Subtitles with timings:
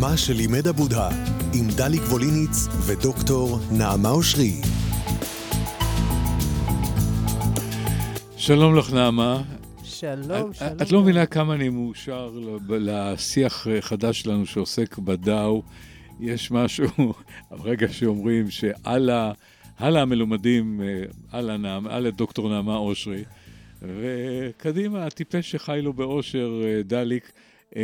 [0.00, 1.08] מה שלימד הבודה,
[1.54, 4.52] עם דליק ווליניץ ודוקטור נעמה אושרי.
[8.36, 9.42] שלום לך, נעמה.
[9.84, 10.72] שלום, שלום.
[10.82, 12.30] את לא מבינה כמה אני מאושר
[12.68, 15.62] לשיח חדש שלנו שעוסק בדאו.
[16.20, 16.86] יש משהו,
[17.50, 19.32] הרגע שאומרים שהלאה,
[19.78, 20.80] הלאה המלומדים,
[21.30, 23.24] הלאה הלאה דוקטור נעמה אושרי,
[23.82, 27.32] וקדימה, הטיפש שחי לו באושר, דליק,
[27.76, 27.82] אה,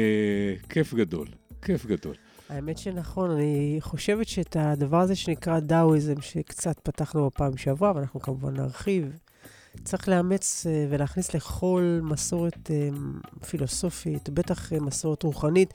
[0.69, 1.27] כיף גדול,
[1.63, 2.15] כיף גדול.
[2.49, 8.57] האמת שנכון, אני חושבת שאת הדבר הזה שנקרא דאואיזם, שקצת פתחנו בפעם שעברה, ואנחנו כמובן
[8.57, 9.19] נרחיב,
[9.85, 12.71] צריך לאמץ ולהכניס לכל מסורת
[13.49, 15.75] פילוסופית, בטח מסורת רוחנית,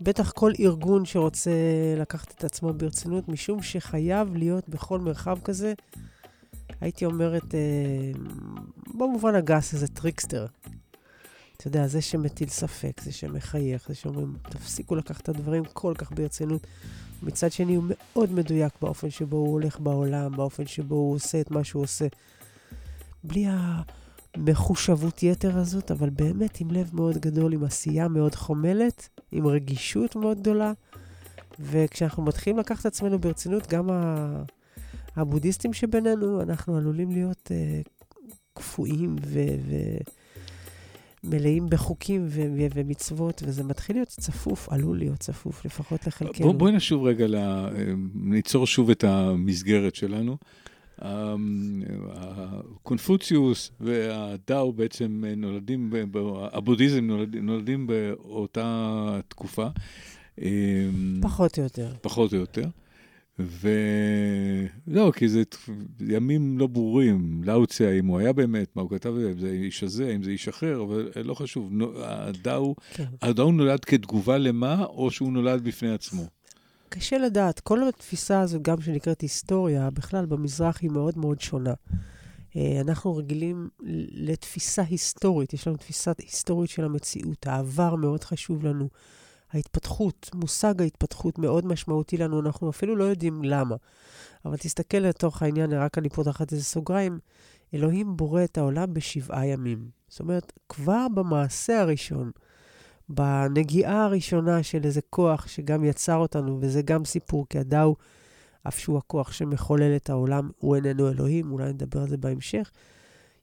[0.00, 1.50] בטח כל ארגון שרוצה
[1.96, 5.72] לקחת את עצמו ברצינות, משום שחייב להיות בכל מרחב כזה,
[6.80, 7.54] הייתי אומרת,
[8.94, 10.46] במובן הגס, איזה trickster.
[11.62, 16.12] אתה יודע, זה שמטיל ספק, זה שמחייך, זה שאומרים, תפסיקו לקחת את הדברים כל כך
[16.12, 16.66] ברצינות.
[17.22, 21.50] מצד שני, הוא מאוד מדויק באופן שבו הוא הולך בעולם, באופן שבו הוא עושה את
[21.50, 22.06] מה שהוא עושה.
[23.24, 23.46] בלי
[24.36, 30.16] המחושבות יתר הזאת, אבל באמת עם לב מאוד גדול, עם עשייה מאוד חומלת, עם רגישות
[30.16, 30.72] מאוד גדולה.
[31.60, 33.90] וכשאנחנו מתחילים לקחת את עצמנו ברצינות, גם
[35.16, 37.88] הבודהיסטים שבינינו, אנחנו עלולים להיות uh,
[38.54, 39.16] קפואים
[41.24, 46.46] ומלאים בחוקים ו- ומצוות, וזה מתחיל להיות צפוף, עלול להיות צפוף, לפחות לחלקנו.
[46.46, 47.36] בוא, בואי נשוב רגע, ל...
[48.14, 50.36] ניצור שוב את המסגרת שלנו.
[52.14, 55.92] הקונפוציוס והדאו בעצם נולדים,
[56.52, 59.66] הבודהיזם נולדים, נולדים באותה תקופה.
[61.22, 61.92] פחות או יותר.
[62.00, 62.64] פחות או יותר.
[63.38, 65.42] ולא, כי זה
[66.00, 67.40] ימים לא ברורים.
[67.44, 70.48] לאוציה, אם הוא היה באמת, מה הוא כתב, אם זה איש הזה, אם זה איש
[70.48, 71.72] אחר, אבל לא חשוב.
[72.02, 73.04] הדאו, כן.
[73.22, 76.22] הדאו נולד כתגובה למה, או שהוא נולד בפני עצמו?
[76.88, 77.60] קשה לדעת.
[77.60, 81.74] כל התפיסה הזו, גם שנקראת היסטוריה, בכלל במזרח היא מאוד מאוד שונה.
[82.80, 83.68] אנחנו רגילים
[84.12, 87.46] לתפיסה היסטורית, יש לנו תפיסה היסטורית של המציאות.
[87.46, 88.88] העבר מאוד חשוב לנו.
[89.52, 93.76] ההתפתחות, מושג ההתפתחות מאוד משמעותי לנו, אנחנו אפילו לא יודעים למה.
[94.44, 97.18] אבל תסתכל לתוך העניין, רק אני פותחת איזה סוגריים,
[97.74, 99.88] אלוהים בורא את העולם בשבעה ימים.
[100.08, 102.30] זאת אומרת, כבר במעשה הראשון,
[103.08, 107.96] בנגיעה הראשונה של איזה כוח שגם יצר אותנו, וזה גם סיפור, כי הדאו,
[108.68, 112.70] אף שהוא הכוח שמחולל את העולם, הוא איננו אלוהים, אולי נדבר על זה בהמשך.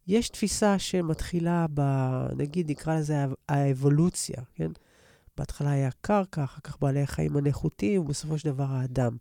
[0.07, 1.81] יש תפיסה שמתחילה ב...
[2.37, 4.71] נגיד, נקרא לזה האבולוציה, כן?
[5.39, 9.17] בהתחלה היה קרקע, אחר כך בעלי החיים הנחותים, ובסופו של דבר האדם.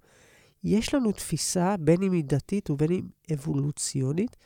[0.65, 3.03] יש לנו תפיסה, בין אם היא דתית ובין אם
[3.33, 4.37] אבולוציונית,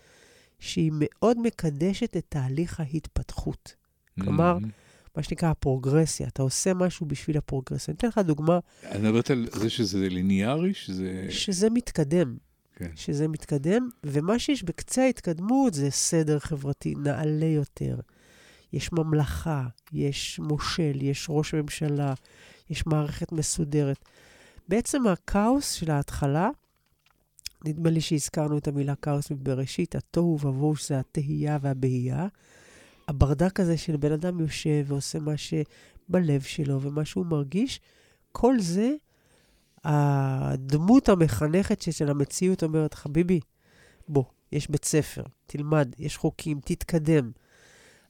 [0.58, 3.74] שהיא מאוד מקדשת את תהליך ההתפתחות.
[4.20, 5.16] כלומר, mm-hmm.
[5.16, 7.92] מה שנקרא הפרוגרסיה, אתה עושה משהו בשביל הפרוגרסיה.
[7.92, 8.58] אני אתן לך דוגמה.
[8.84, 11.26] אני מדברת על זה שזה ליניארי, שזה...
[11.30, 12.36] שזה מתקדם.
[12.76, 12.90] כן.
[12.96, 17.96] שזה מתקדם, ומה שיש בקצה ההתקדמות זה סדר חברתי נעלה יותר.
[18.72, 22.14] יש ממלכה, יש מושל, יש ראש ממשלה,
[22.70, 24.04] יש מערכת מסודרת.
[24.68, 26.50] בעצם הכאוס של ההתחלה,
[27.64, 32.26] נדמה לי שהזכרנו את המילה כאוס מבראשית, התוהו ובוהו זה התהייה והבהייה.
[33.08, 37.80] הברדק הזה של בן אדם יושב ועושה מה שבלב שלו ומה שהוא מרגיש,
[38.32, 38.94] כל זה,
[39.84, 43.40] הדמות המחנכת של המציאות אומרת, חביבי,
[44.08, 47.30] בוא, יש בית ספר, תלמד, יש חוקים, תתקדם.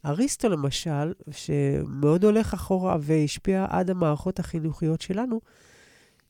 [0.06, 5.40] אריסטו למשל, שמאוד הולך אחורה והשפיע עד המערכות החינוכיות שלנו,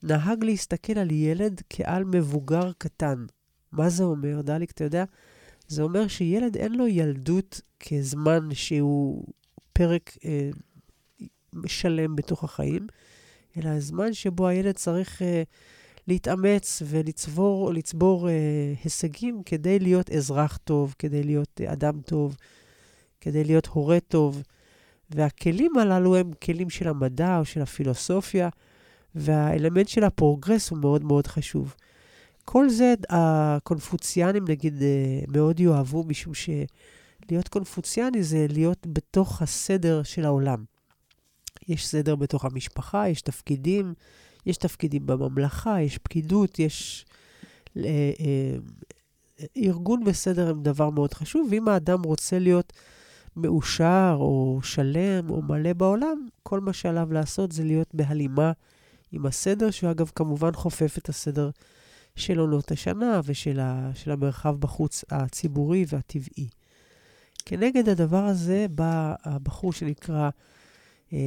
[0.02, 3.26] נהג להסתכל על ילד כעל מבוגר קטן.
[3.72, 5.04] מה זה אומר, דליק, אתה יודע?
[5.68, 9.26] זה אומר שילד אין לו ילדות כזמן שהוא
[9.72, 10.50] פרק אה,
[11.66, 12.86] שלם בתוך החיים,
[13.56, 15.42] אלא הזמן שבו הילד צריך אה,
[16.08, 18.34] להתאמץ ולצבור לצבור, אה,
[18.84, 22.36] הישגים כדי להיות אזרח טוב, כדי להיות אה, אדם טוב,
[23.22, 24.42] כדי להיות הורה טוב.
[25.10, 28.48] והכלים הללו הם כלים של המדע או של הפילוסופיה,
[29.14, 31.74] והאלמנט של הפרוגרס הוא מאוד מאוד חשוב.
[32.44, 40.24] כל זה הקונפוציאנים, נגיד, אה, מאוד יאהבו, משום שלהיות קונפוציאני זה להיות בתוך הסדר של
[40.24, 40.64] העולם.
[41.68, 43.94] יש סדר בתוך המשפחה, יש תפקידים,
[44.46, 47.06] יש תפקידים בממלכה, יש פקידות, יש...
[47.76, 48.56] אה, אה,
[49.56, 52.72] ארגון וסדר הם דבר מאוד חשוב, ואם האדם רוצה להיות
[53.36, 58.52] מאושר או שלם או מלא בעולם, כל מה שעליו לעשות זה להיות בהלימה
[59.12, 61.50] עם הסדר, שאגב, כמובן חופף את הסדר
[62.16, 66.48] של עונות השנה ושל ה, המרחב בחוץ הציבורי והטבעי.
[67.44, 70.30] כנגד הדבר הזה בא הבחור שנקרא
[71.12, 71.18] אה,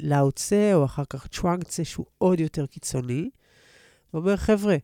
[0.00, 3.30] לאוצה, או אחר כך צ'ואנגצה, שהוא עוד יותר קיצוני.
[4.10, 4.76] הוא אומר, חבר'ה,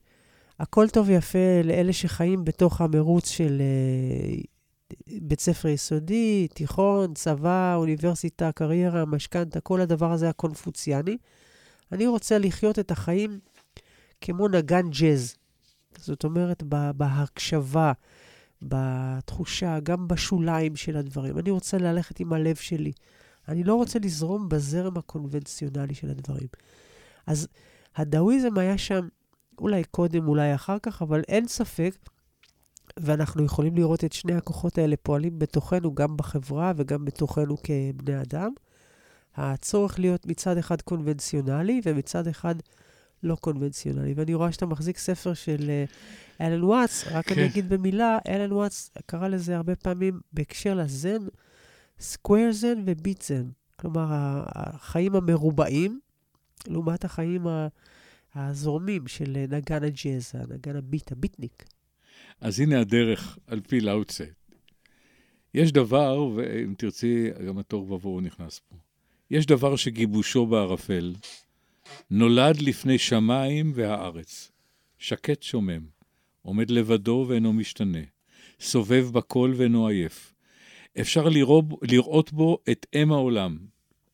[0.59, 4.47] הכל טוב ויפה לאלה שחיים בתוך המרוץ של uh,
[5.23, 11.17] בית ספר יסודי, תיכון, צבא, אוניברסיטה, קריירה, משכנתה, כל הדבר הזה הקונפוציאני.
[11.93, 13.39] אני רוצה לחיות את החיים
[14.21, 15.37] כמו נגן ג'אז.
[15.99, 16.63] זאת אומרת,
[16.97, 17.93] בהקשבה,
[18.63, 21.39] בתחושה, גם בשוליים של הדברים.
[21.39, 22.93] אני רוצה ללכת עם הלב שלי.
[23.49, 26.49] אני לא רוצה לזרום בזרם הקונבנציונלי של הדברים.
[27.27, 27.49] אז
[27.97, 29.09] הדאואיזם היה שם
[29.59, 31.97] אולי קודם, אולי אחר כך, אבל אין ספק,
[32.99, 38.51] ואנחנו יכולים לראות את שני הכוחות האלה פועלים בתוכנו, גם בחברה וגם בתוכנו כבני אדם.
[39.35, 42.55] הצורך להיות מצד אחד קונבנציונלי ומצד אחד
[43.23, 44.15] לא קונבנציונלי.
[44.17, 45.85] ואני רואה שאתה מחזיק ספר של אה,
[46.47, 47.35] אלן וואטס, רק כן.
[47.35, 51.27] אני אגיד במילה, אלן וואטס קרא לזה הרבה פעמים בהקשר לזן,
[52.01, 53.49] סקוויר זן וביט זן.
[53.77, 54.07] כלומר,
[54.47, 56.01] החיים המרובעים,
[56.67, 57.47] לעומת החיים
[58.35, 61.65] הזורמים של נגן הג'אז, נגן הביט, הביטניק.
[62.41, 64.25] אז הנה הדרך על פי לאוצה.
[65.55, 68.77] יש דבר, ואם תרצי, גם התור ובוהו נכנס פה.
[69.31, 71.15] יש דבר שגיבושו בערפל,
[72.11, 74.53] נולד לפני שמיים והארץ,
[74.99, 75.87] שקט שומם,
[76.43, 77.99] עומד לבדו ואינו משתנה,
[78.61, 80.35] סובב בכל ואינו עייף.
[81.01, 83.59] אפשר לראות, לראות בו את אם העולם.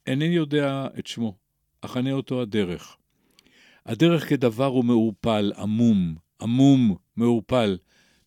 [0.06, 1.34] אינני יודע את שמו,
[1.80, 2.96] אכנה אותו הדרך.
[3.86, 7.78] הדרך כדבר הוא מעורפל, עמום, עמום, מעורפל.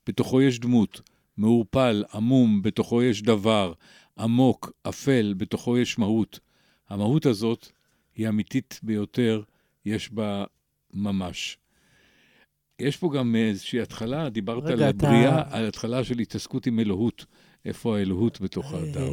[0.07, 1.01] בתוכו יש דמות,
[1.37, 3.73] מעורפל, עמום, בתוכו יש דבר,
[4.19, 6.39] עמוק, אפל, בתוכו יש מהות.
[6.89, 7.67] המהות הזאת
[8.15, 9.41] היא אמיתית ביותר,
[9.85, 10.43] יש בה
[10.93, 11.57] ממש.
[12.79, 15.57] יש פה גם איזושהי התחלה, דיברת רגע, על הבריאה, אתה...
[15.57, 17.25] על התחלה של התעסקות עם אלוהות.
[17.65, 19.11] איפה האלוהות בתוך אה, האדם?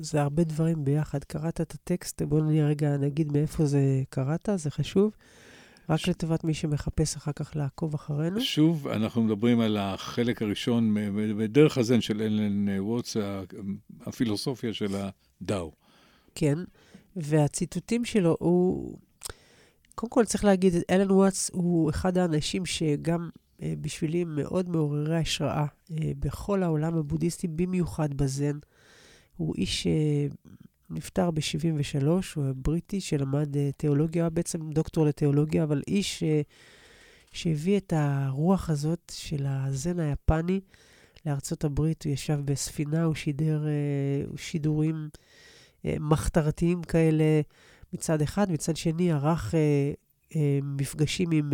[0.00, 1.24] זה הרבה דברים ביחד.
[1.24, 5.12] קראת את הטקסט, בוא נראה רגע, נגיד מאיפה זה קראת, זה חשוב.
[5.88, 6.08] רק ש...
[6.08, 8.40] לטובת מי שמחפש אחר כך לעקוב אחרינו.
[8.40, 10.94] שוב, אנחנו מדברים על החלק הראשון
[11.38, 13.16] בדרך הזן של אלן ווטס,
[14.00, 15.72] הפילוסופיה של הדאו.
[16.34, 16.58] כן,
[17.16, 18.98] והציטוטים שלו, הוא...
[19.94, 23.28] קודם כל צריך להגיד, אלן ווטס הוא אחד האנשים שגם
[23.62, 28.58] אה, בשבילי מאוד מעוררי השראה אה, בכל העולם הבודהיסטי, במיוחד בזן.
[29.36, 29.86] הוא איש
[30.90, 36.46] נפטר ב-73, הוא בריטי שלמד uh, תיאולוגיה, הוא בעצם דוקטור לתיאולוגיה, אבל איש uh,
[37.32, 40.60] שהביא את הרוח הזאת של הזן היפני
[41.26, 42.04] לארצות הברית.
[42.04, 47.40] הוא ישב בספינה, הוא שידר uh, שידורים uh, מחתרתיים כאלה
[47.92, 49.54] מצד אחד, מצד שני ערך
[50.62, 51.52] מפגשים עם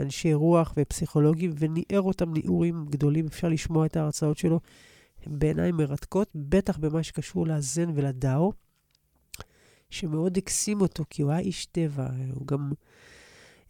[0.00, 3.26] אנשי רוח ופסיכולוגים וניער אותם ניעורים גדולים.
[3.26, 4.60] אפשר לשמוע את ההרצאות שלו.
[5.26, 8.52] הן בעיניי מרתקות, בטח במה שקשור לזן ולדאו.
[9.90, 12.72] שמאוד הקסים אותו, כי הוא היה איש טבע, הוא גם...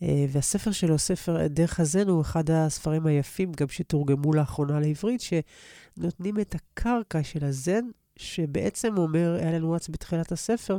[0.02, 6.40] אה, והספר שלו, ספר דרך הזן, הוא אחד הספרים היפים, גם שתורגמו לאחרונה לעברית, שנותנים
[6.40, 7.84] את הקרקע של הזן,
[8.16, 10.78] שבעצם אומר אלן וואטס בתחילת הספר,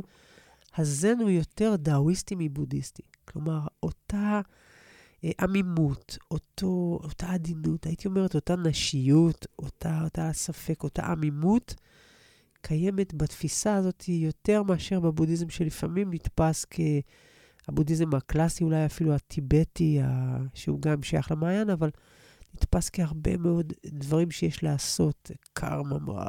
[0.76, 3.02] הזן הוא יותר דאוויסטי מבודהיסטי.
[3.24, 4.40] כלומר, אותה
[5.24, 11.74] אה, עמימות, אותו, אותה עדינות, הייתי אומרת, אותה נשיות, אותה, אותה ספק, אותה עמימות,
[12.62, 16.66] קיימת בתפיסה הזאת יותר מאשר בבודהיזם שלפעמים נתפס
[17.66, 20.00] כהבודהיזם הקלאסי, אולי אפילו הטיבטי,
[20.54, 21.90] שהוא גם שייך למעיין, אבל
[22.54, 26.22] נתפס כהרבה מאוד דברים שיש לעשות, קרמה,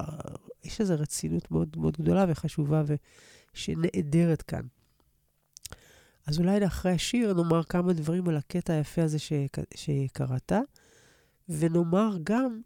[0.63, 2.83] יש איזו רצינות מאוד מאוד גדולה וחשובה
[3.53, 4.65] ושנעדרת כאן.
[6.27, 9.17] אז אולי אחרי השיר נאמר כמה דברים על הקטע היפה הזה
[9.75, 10.51] שקראת,
[11.49, 12.61] ונאמר גם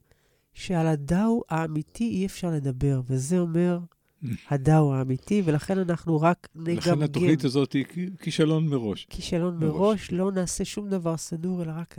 [0.57, 3.79] שעל הדאו האמיתי אי אפשר לדבר, וזה אומר
[4.49, 6.77] הדאו האמיתי, ולכן אנחנו רק נגמגם.
[6.77, 7.85] לכן התוכנית הזאת היא
[8.19, 9.07] כישלון מראש.
[9.09, 11.95] כישלון מראש, מראש, לא נעשה שום דבר סדור, אלא רק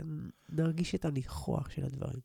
[0.49, 2.19] נרגיש את הניחוח של הדברים.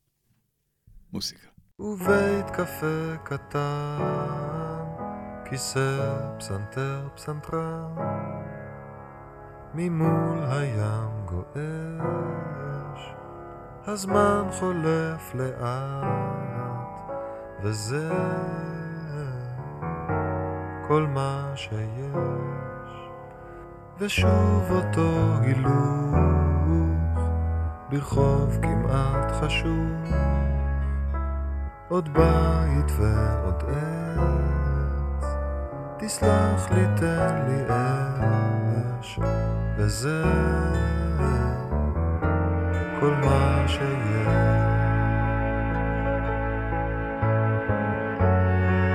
[1.13, 1.47] מוסיקה.
[1.79, 3.99] ובית קפה קטן,
[5.49, 7.95] כיסא פסנתר פסנתרן,
[9.73, 12.64] ממול הים גועש.
[13.87, 16.05] הזמן חולף לאט,
[17.63, 18.09] וזה
[20.87, 21.75] כל מה שיש.
[23.99, 25.09] ושוב אותו
[25.41, 26.15] הילוך
[27.89, 30.15] ברחוב כמעט חשוך,
[31.89, 35.25] עוד בית ועוד עץ,
[35.97, 37.63] תסלח לי, תן לי
[38.99, 39.19] אש,
[39.77, 40.23] וזה
[43.05, 43.85] כל מה שיש.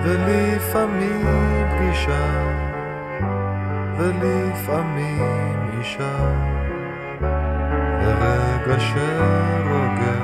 [0.04, 1.26] ולפעמים
[1.70, 2.30] פגישה,
[3.96, 6.18] ולפעמים אישה,
[8.00, 10.14] ורגע שרוגש,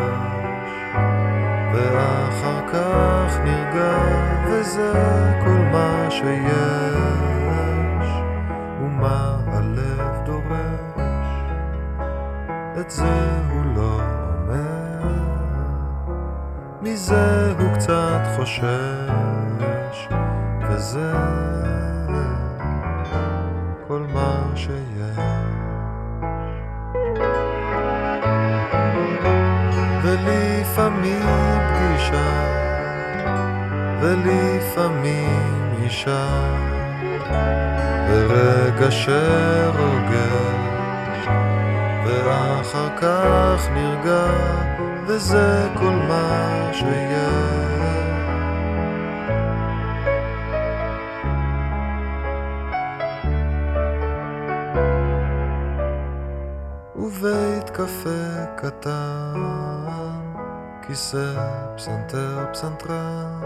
[1.73, 3.99] ואחר כך נרגע,
[4.47, 4.93] וזה
[5.40, 8.09] כל מה שיש,
[8.81, 11.31] ומה הלב דורש,
[12.81, 13.55] את זה הוא
[16.97, 20.09] מזה הוא קצת חושש,
[20.71, 21.12] וזה
[23.88, 24.71] כל מה שיש.
[30.03, 31.23] ולפעמים
[31.69, 32.31] פגישה,
[34.00, 36.26] ולפעמים אישה,
[38.09, 40.17] ורגע שרוגש,
[42.07, 44.26] ואחר כך נרגע,
[45.06, 46.86] וזה כל מה שיש.
[56.96, 59.40] ובית קפה קטן,
[60.86, 61.32] כיסא,
[61.76, 63.40] פסנתר, פסנתרן,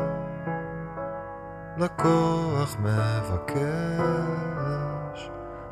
[1.76, 4.00] לקוח מבקש,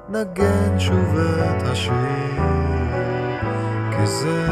[0.09, 2.43] נגן שוב את השיר,
[3.91, 4.49] כי זה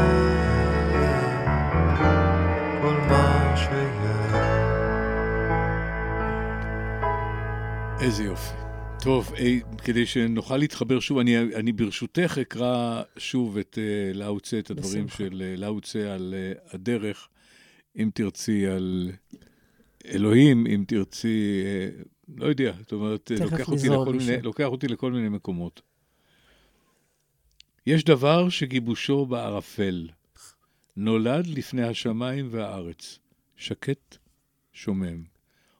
[8.07, 8.55] איזה יופי.
[9.03, 14.71] טוב, אי, כדי שנוכל להתחבר שוב, אני, אני ברשותך אקרא שוב את uh, לאוצה, את
[14.71, 15.17] הדברים בשמחה.
[15.17, 17.27] של uh, לאוצה על uh, הדרך,
[17.97, 19.11] אם תרצי על
[20.05, 21.63] אלוהים, אם תרצי,
[22.37, 24.41] לא יודע, זאת אומרת, לוקח אותי, לכל מיני.
[24.41, 25.81] לוקח אותי לכל מיני מקומות.
[27.85, 30.07] יש דבר שגיבושו בערפל,
[30.97, 33.19] נולד לפני השמיים והארץ,
[33.55, 34.17] שקט,
[34.73, 35.23] שומם,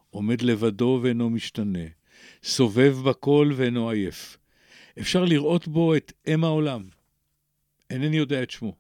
[0.09, 1.96] עומד לבדו ואינו משתנה,
[2.47, 4.37] סובב בכל ואינו עייף.
[4.99, 6.83] אפשר לראות בו את אם העולם.
[7.89, 8.75] אינני יודע את שמו.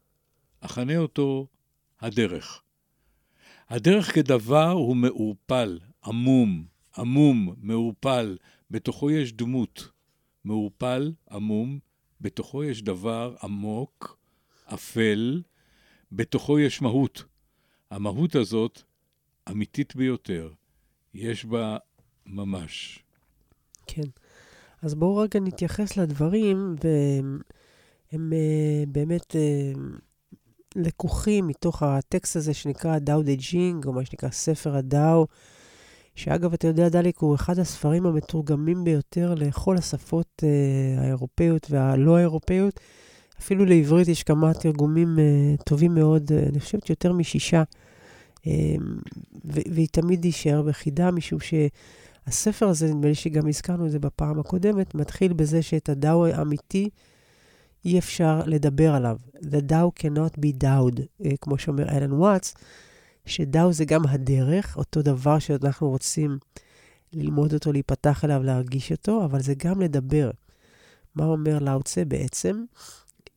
[0.59, 1.47] אכנה אותו
[2.01, 2.61] הדרך.
[3.69, 6.65] הדרך כדבר הוא מעורפל, עמום,
[6.97, 8.37] עמום, מעורפל,
[8.71, 9.89] בתוכו יש דמות.
[10.43, 11.79] מעורפל, עמום,
[12.21, 14.17] בתוכו יש דבר עמוק,
[14.65, 15.41] אפל,
[16.11, 17.23] בתוכו יש מהות.
[17.91, 18.81] המהות הזאת
[19.51, 20.53] אמיתית ביותר.
[21.13, 21.77] יש בה
[22.25, 23.03] ממש.
[23.87, 24.07] כן.
[24.81, 27.39] אז בואו רגע נתייחס לדברים, והם
[28.11, 29.71] הם, אה, באמת אה,
[30.75, 35.27] לקוחים מתוך הטקסט הזה שנקרא דאו דה ג'ינג, או מה שנקרא ספר הדאו,
[36.15, 42.79] שאגב, אתה יודע, דליק, הוא אחד הספרים המתורגמים ביותר לכל השפות אה, האירופאיות והלא האירופאיות.
[43.39, 45.19] אפילו לעברית יש כמה תרגומים
[45.65, 47.63] טובים מאוד, אני חושבת יותר משישה,
[49.45, 51.53] והיא תמיד תישאר בחידה, משום ש...
[52.27, 56.89] הספר הזה, נדמה לי שגם הזכרנו את זה בפעם הקודמת, מתחיל בזה שאת הדאו האמיתי
[57.85, 59.17] אי אפשר לדבר עליו.
[59.35, 62.55] The Tao cannot be dowed, אה, כמו שאומר אלן וואטס,
[63.25, 66.37] שדאו זה גם הדרך, אותו דבר שאנחנו רוצים
[67.13, 70.31] ללמוד אותו, להיפתח אליו, להרגיש אותו, אבל זה גם לדבר.
[71.15, 72.65] מה אומר לאוצה בעצם?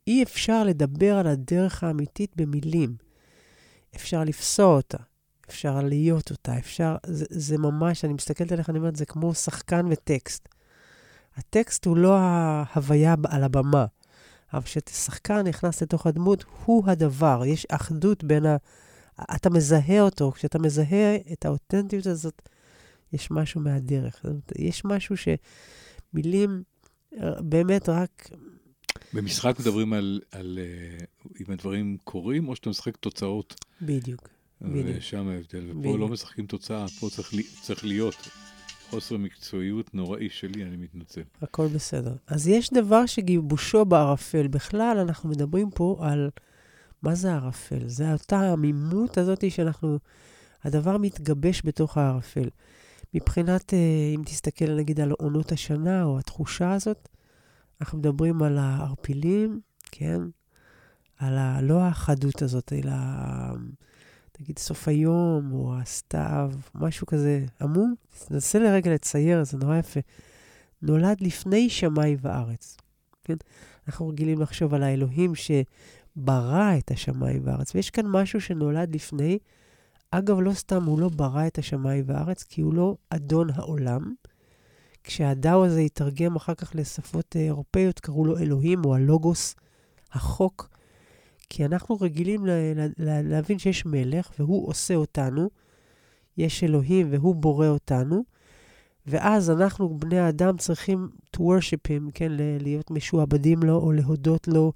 [0.07, 2.97] אי אפשר לדבר על הדרך האמיתית במילים.
[3.97, 4.99] אפשר לפסוע אותה,
[5.51, 9.87] אפשר להיות אותה, אפשר, זה, זה ממש, אני מסתכלת עליך, אני אומרת, זה כמו שחקן
[9.91, 10.49] וטקסט.
[11.37, 13.87] הטקסט הוא לא ההוויה על הבמה,
[14.53, 17.43] אבל כששחקן נכנס לתוך הדמות, הוא הדבר.
[17.47, 18.57] יש אחדות בין ה...
[19.35, 22.43] אתה מזהה אותו, כשאתה מזהה את האותנטיות הזאת,
[23.13, 24.25] יש משהו מהדרך.
[24.59, 26.63] יש משהו שמילים
[27.21, 28.31] אה, באמת רק...
[29.13, 31.05] במשחק מדברים על, על אה,
[31.41, 33.65] אם הדברים קורים, או שאתה משחק תוצאות.
[33.83, 34.29] בדיוק.
[34.63, 34.97] בדיוק.
[34.99, 35.71] ושם ההבדל.
[35.71, 36.01] ופה בדיוק.
[36.01, 38.29] לא משחקים תוצאה, פה צריך, צריך להיות.
[38.91, 41.23] חוסר מקצועיות נוראי שלי, אני מתנצל.
[41.43, 42.15] הכל בסדר.
[42.27, 44.49] אז יש דבר שגיבושו בערפל.
[44.49, 46.31] בכלל, אנחנו מדברים פה על
[47.03, 47.89] מה זה ערפל.
[47.89, 49.99] זה אותה העמימות הזאת שאנחנו...
[50.65, 52.49] הדבר מתגבש בתוך הערפל.
[53.15, 57.09] מבחינת, אה, אם תסתכל נגיד על עונות השנה, או התחושה הזאת,
[57.81, 60.21] אנחנו מדברים על הערפילים, כן?
[61.19, 61.61] על ה...
[61.61, 62.93] לא החדות הזאת, אלא
[64.41, 67.95] נגיד סוף היום, או הסתיו, משהו כזה עמום.
[68.29, 70.01] תנסה לרגע לצייר, זה נורא יפה.
[70.83, 72.77] נולד לפני שמיים וארץ.
[73.25, 73.35] כן?
[73.89, 79.39] אנחנו רגילים לחשוב על האלוהים שברא את השמיים והארץ, ויש כאן משהו שנולד לפני.
[80.11, 84.15] אגב, לא סתם הוא לא ברא את השמיים והארץ, כי הוא לא אדון העולם.
[85.05, 89.55] כשהדאו הזה התרגם אחר כך לשפות אה, אירופאיות, קראו לו אלוהים, או הלוגוס,
[90.13, 90.80] החוק.
[91.51, 95.51] כי אנחנו רגילים ל- ל- ל- להבין שיש מלך, והוא עושה אותנו.
[96.37, 98.25] יש אלוהים והוא בורא אותנו.
[99.07, 104.73] ואז אנחנו, בני האדם, צריכים to worship him, כן, להיות משועבדים לו או להודות לו,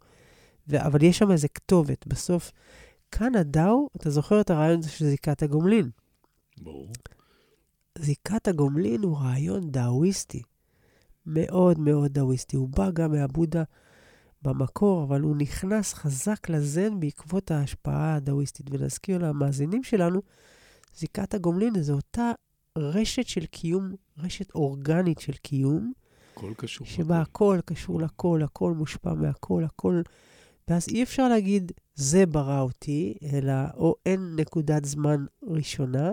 [0.68, 2.06] ו- אבל יש שם איזה כתובת.
[2.06, 2.52] בסוף,
[3.10, 5.90] כאן הדאו, אתה זוכר את הרעיון הזה של זיקת הגומלין.
[6.60, 6.92] ברור.
[7.98, 10.42] זיקת הגומלין הוא רעיון דאוויסטי.
[11.26, 12.56] מאוד מאוד דאוויסטי.
[12.56, 13.62] הוא בא גם מהבודה
[14.44, 18.66] במקור, אבל הוא נכנס חזק לזן בעקבות ההשפעה הדאוויסטית.
[18.70, 20.22] ונזכיר למאזינים שלנו,
[20.96, 22.32] זיקת הגומלין זו אותה
[22.78, 25.92] רשת של קיום, רשת אורגנית של קיום,
[26.36, 26.86] הכל קשור.
[26.86, 30.02] שבה הכל קשור לכל, הכל מושפע מהכל, הכל...
[30.68, 36.10] ואז אי אפשר להגיד, זה ברא אותי, אלא, או אין נקודת זמן ראשונה.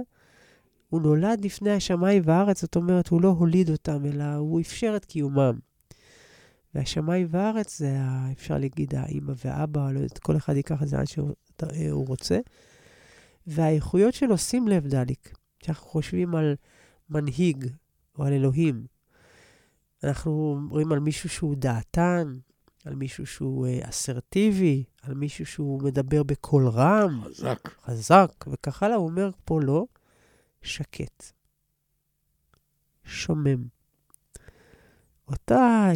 [0.89, 5.05] הוא נולד לפני השמיים והארץ, זאת אומרת, הוא לא הוליד אותם, אלא הוא אפשר את
[5.05, 5.59] קיומם.
[6.75, 7.97] והשמיים והארץ זה,
[8.31, 12.39] אפשר להגיד, האימא והאבא, לא יודעת, כל אחד ייקח את זה עד שהוא אה, רוצה.
[13.47, 16.55] והאיכויות שלו, שים לב, דליק, כשאנחנו חושבים על
[17.09, 17.67] מנהיג
[18.17, 18.85] או על אלוהים,
[20.03, 22.33] אנחנו אומרים על מישהו שהוא דעתן,
[22.85, 27.69] על מישהו שהוא אה, אסרטיבי, על מישהו שהוא מדבר בקול רם, חזק.
[27.85, 28.95] חזק, וכך הלאה.
[28.95, 29.85] הוא אומר פה לא,
[30.61, 31.23] שקט,
[33.03, 33.80] שומם.
[35.31, 35.89] אותה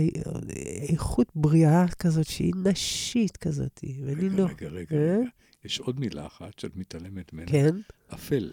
[0.89, 3.79] איכות בריאה כזאת שהיא נשית כזאת.
[4.05, 4.43] ואני רגע, לא...
[4.43, 5.17] רגע, רגע, אה?
[5.17, 5.29] רגע.
[5.65, 7.51] יש עוד מילה אחת שאת מתעלמת ממנה.
[7.51, 7.75] כן,
[8.13, 8.51] אפל.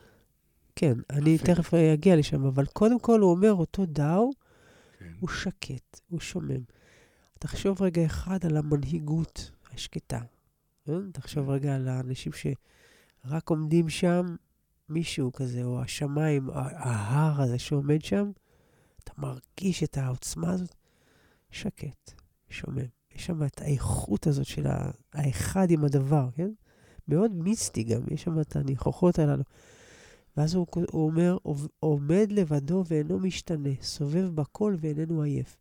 [0.77, 1.39] כן, אני.
[1.39, 4.31] תכף אגיע לשם, אבל קודם כל הוא אומר, אותו דאו
[4.99, 5.13] כן.
[5.21, 6.63] הוא שקט, הוא שומם.
[7.39, 10.21] תחשוב רגע אחד על המנהיגות השקטה.
[10.89, 10.95] אה?
[11.13, 14.27] תחשוב רגע על האנשים שרק עומדים שם,
[14.89, 18.31] מישהו כזה, או השמיים, ההר הזה שעומד שם,
[19.05, 20.75] אתה מרגיש את העוצמה הזאת,
[21.51, 22.13] שקט,
[22.51, 22.87] שומם.
[23.15, 24.67] יש שם את האיכות הזאת של
[25.13, 26.51] האחד עם הדבר, כן?
[27.09, 29.43] מאוד מיסטי גם, יש שם את הניחוחות הללו.
[30.37, 35.57] ואז הוא, הוא אומר, "עוב- עומד לבדו ואינו משתנה, סובב בכל ואיננו עייף.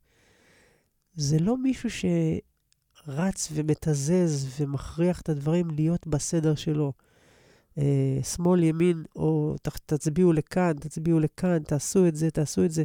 [1.14, 6.94] זה לא מישהו שרץ ומתזז ומכריח את הדברים להיות בסדר שלו.
[7.78, 12.84] אה, שמאל, ימין, או ת, תצביעו לכאן, תצביעו לכאן, תעשו את זה, תעשו את זה.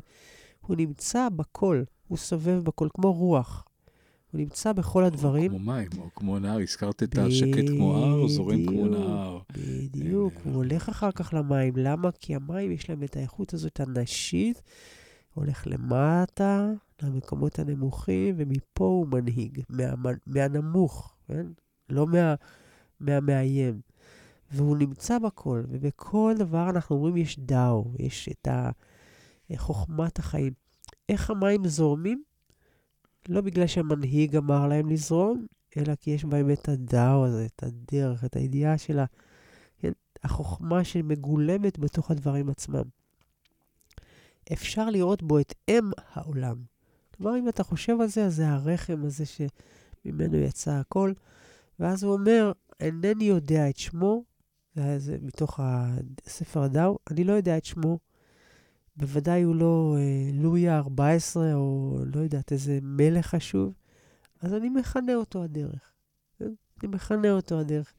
[0.66, 3.64] הוא נמצא בכל, הוא סובב בכל, כמו רוח.
[4.32, 5.50] הוא נמצא בכל הדברים.
[5.50, 6.58] כמו מים, או כמו נהר.
[6.60, 8.86] הזכרת את השקט כמו הר, זורם כמו.
[8.86, 9.38] נהר.
[9.52, 11.76] בדיוק, הנה, הוא הולך אחר כך למים.
[11.76, 12.10] למה?
[12.12, 14.62] כי המים יש להם את האיכות הזאת הנשית,
[15.34, 16.70] הולך למטה,
[17.02, 21.46] למקומות הנמוכים, ומפה הוא מנהיג, מה, מהנמוך, כן?
[21.90, 22.34] לא מה,
[23.00, 23.80] מהמאיים.
[24.52, 28.70] והוא נמצא בכל, ובכל דבר אנחנו אומרים יש דאו, יש את ה-
[29.56, 30.52] חוכמת החיים.
[31.08, 32.22] איך המים זורמים?
[33.28, 38.24] לא בגלל שהמנהיג אמר להם לזרום, אלא כי יש בהם את הדאו הזה, את הדרך,
[38.24, 39.00] את הידיעה של.
[39.78, 39.92] כן?
[40.22, 42.84] החוכמה שמגולמת בתוך הדברים עצמם.
[44.52, 46.56] אפשר לראות בו את אם העולם.
[47.16, 51.12] כלומר, אם אתה חושב על זה, אז זה הרחם הזה שממנו יצא הכל.
[51.78, 54.24] ואז הוא אומר, אינני יודע את שמו,
[54.96, 55.60] זה, מתוך
[56.26, 57.98] ספר הדאו, אני לא יודע את שמו.
[58.96, 63.72] בוודאי הוא לא אה, לואיה 14, או לא יודעת, איזה מלך חשוב.
[64.42, 65.92] אז אני מכנה אותו הדרך.
[66.38, 66.52] כן?
[66.82, 67.92] אני מכנה אותו הדרך.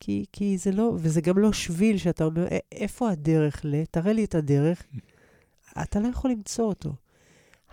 [0.00, 3.84] כי, כי זה לא, וזה גם לא שביל שאתה אומר, "א- איפה הדרך ל...
[3.90, 4.82] תראה לי את הדרך.
[5.82, 6.92] אתה לא יכול למצוא אותו.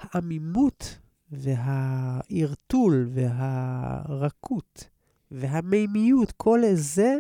[0.02, 0.98] העמימות
[1.32, 4.90] והערטול והרכות
[5.32, 7.16] והמימיות, כל זה,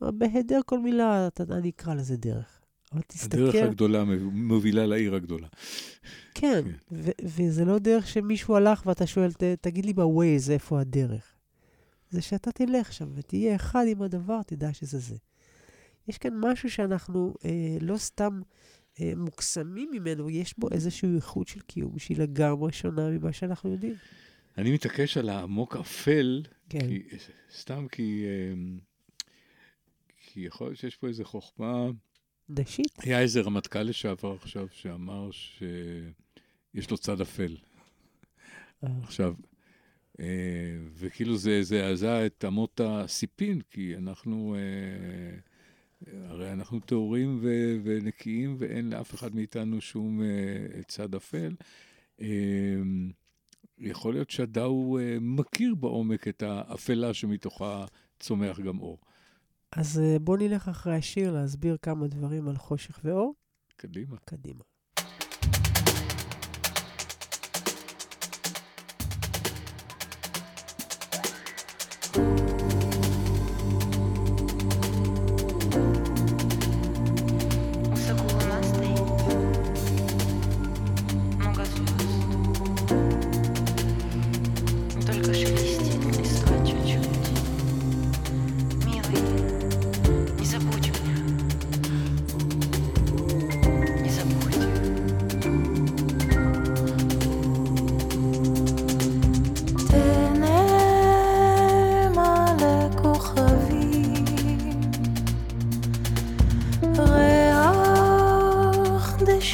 [0.00, 2.57] בהיעדר כל מילה, אתה, אני אקרא לזה דרך.
[2.92, 3.36] אבל תסתכל...
[3.36, 5.48] הדרך הגדולה מובילה לעיר הגדולה.
[6.34, 6.94] כן, כן.
[7.22, 11.34] וזה לא דרך שמישהו הלך ואתה שואל, "ת- תגיד לי בווייז איפה הדרך.
[12.10, 15.16] זה שאתה תלך שם ותהיה אחד עם הדבר, תדע שזה זה.
[16.08, 18.40] יש כאן משהו שאנחנו אה, לא סתם
[19.00, 23.94] אה, מוקסמים ממנו, יש בו איזושהי איכות של קיום שהיא לגמרי שונה ממה שאנחנו יודעים.
[24.58, 27.02] אני מתעקש על העמוק אפל, כן, כי,
[27.58, 28.78] סתם כי, אמ,
[30.26, 31.86] כי יכול להיות שיש פה איזו חוכמה.
[32.48, 32.98] נשית.
[32.98, 37.56] היה איזה רמטכ"ל לשעבר עכשיו שאמר שיש לו צד אפל.
[38.84, 39.34] אה, עכשיו,
[40.20, 40.26] אה,
[40.94, 45.38] וכאילו זה זעזע את אמות הסיפין, כי אנחנו, אה,
[46.28, 47.40] הרי אנחנו טהורים
[47.84, 50.20] ונקיים, ואין לאף אחד מאיתנו שום
[50.88, 51.54] צד אפל.
[53.78, 57.86] יכול להיות שהדאו מכיר בעומק את האפלה שמתוכה
[58.20, 58.98] צומח גם אור.
[59.76, 63.34] אז אה, בוא נלך אחרי השיר להסביר כמה דברים על חושך ואור.
[63.76, 64.16] קדימה.
[64.24, 64.64] קדימה.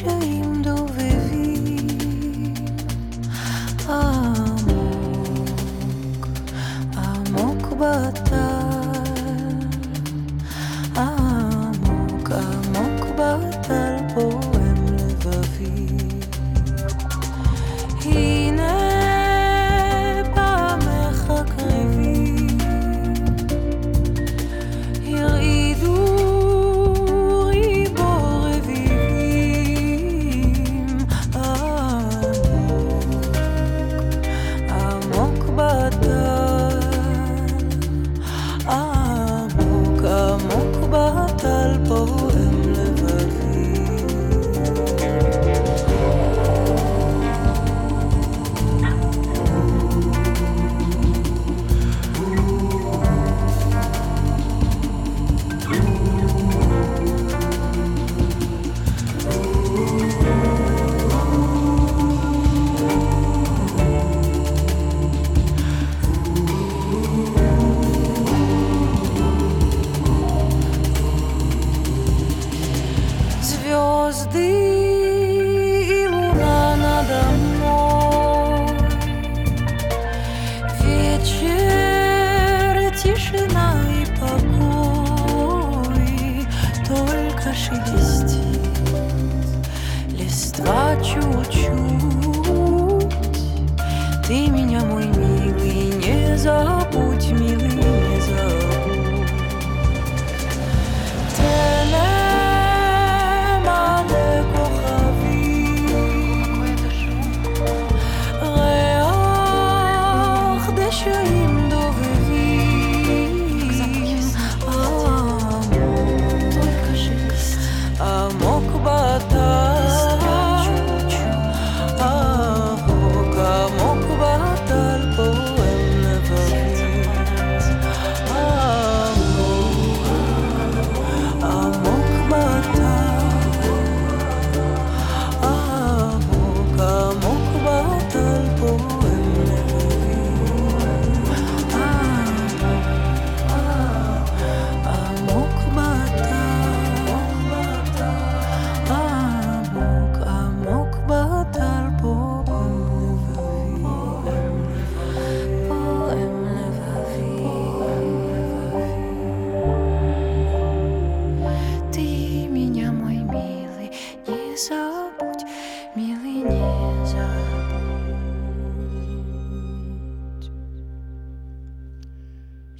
[0.05, 1.04] dreamed of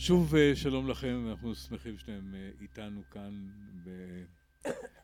[0.07, 3.47] שוב אה, שלום לכם, אנחנו שמחים שאתם אה, איתנו כאן
[3.85, 3.91] ב...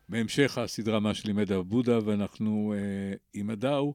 [0.09, 3.95] בהמשך הסדרה מה שלימד הרב בודה, ואנחנו אה, עם הדאו,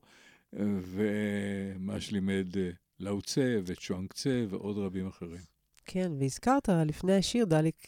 [0.53, 5.41] ומה שלימד אה, לאוצה וצ'ואנקצה ועוד רבים אחרים.
[5.85, 7.87] כן, והזכרת לפני השיר, דליק,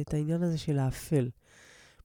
[0.00, 1.28] את העניין הזה של האפל.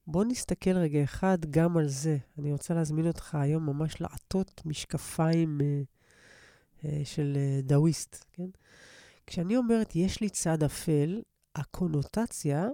[0.08, 2.18] בוא נסתכל רגע אחד גם על זה.
[2.40, 5.62] אני רוצה להזמין אותך היום ממש לעטות משקפיים
[7.04, 8.48] של דאוויסט, כן?
[9.28, 11.22] כשאני אומרת, יש לי צד אפל,
[11.56, 12.70] הקונוטציה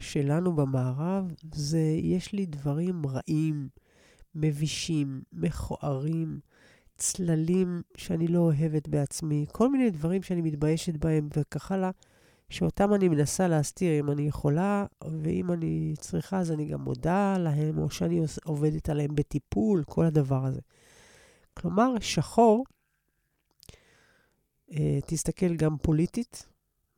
[0.00, 3.68] שלנו במערב זה, יש לי דברים רעים,
[4.34, 6.40] מבישים, מכוערים,
[6.96, 11.90] צללים שאני לא אוהבת בעצמי, כל מיני דברים שאני מתביישת בהם וכך הלאה,
[12.50, 14.86] שאותם אני מנסה להסתיר אם אני יכולה,
[15.22, 20.44] ואם אני צריכה אז אני גם מודה להם, או שאני עובדת עליהם בטיפול, כל הדבר
[20.44, 20.60] הזה.
[21.54, 22.64] כלומר, שחור,
[25.06, 26.46] תסתכל גם פוליטית,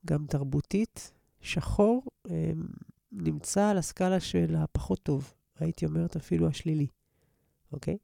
[0.07, 2.51] גם תרבותית, שחור אה,
[3.13, 6.87] נמצא על הסקאלה של הפחות טוב, הייתי אומרת אפילו השלילי,
[7.73, 7.99] אוקיי?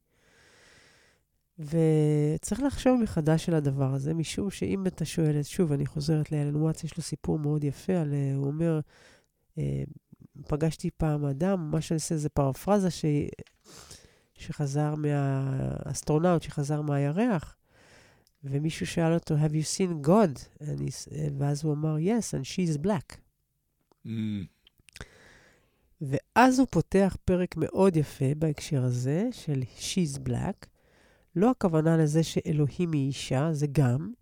[1.58, 6.84] וצריך לחשוב מחדש על הדבר הזה, משום שאם אתה שואל, שוב, אני חוזרת לאלן וואטס,
[6.84, 8.80] יש לו סיפור מאוד יפה על, אה, הוא אומר,
[9.58, 9.82] אה,
[10.48, 13.04] פגשתי פעם אדם, מה שאני עושה זה פרפרזה ש...
[14.34, 17.56] שחזר מהאסטרונאוט, שחזר מהירח,
[18.44, 20.64] ומישהו שאל אותו, have you seen God?
[20.68, 20.88] אני,
[21.38, 23.16] ואז הוא אמר, yes, and she's black.
[24.06, 24.10] Mm,
[26.00, 30.66] ואז הוא פותח פרק מאוד יפה בהקשר הזה, של She's Black.
[31.36, 34.12] לא הכוונה לזה שאלוהים היא אישה, זה גם,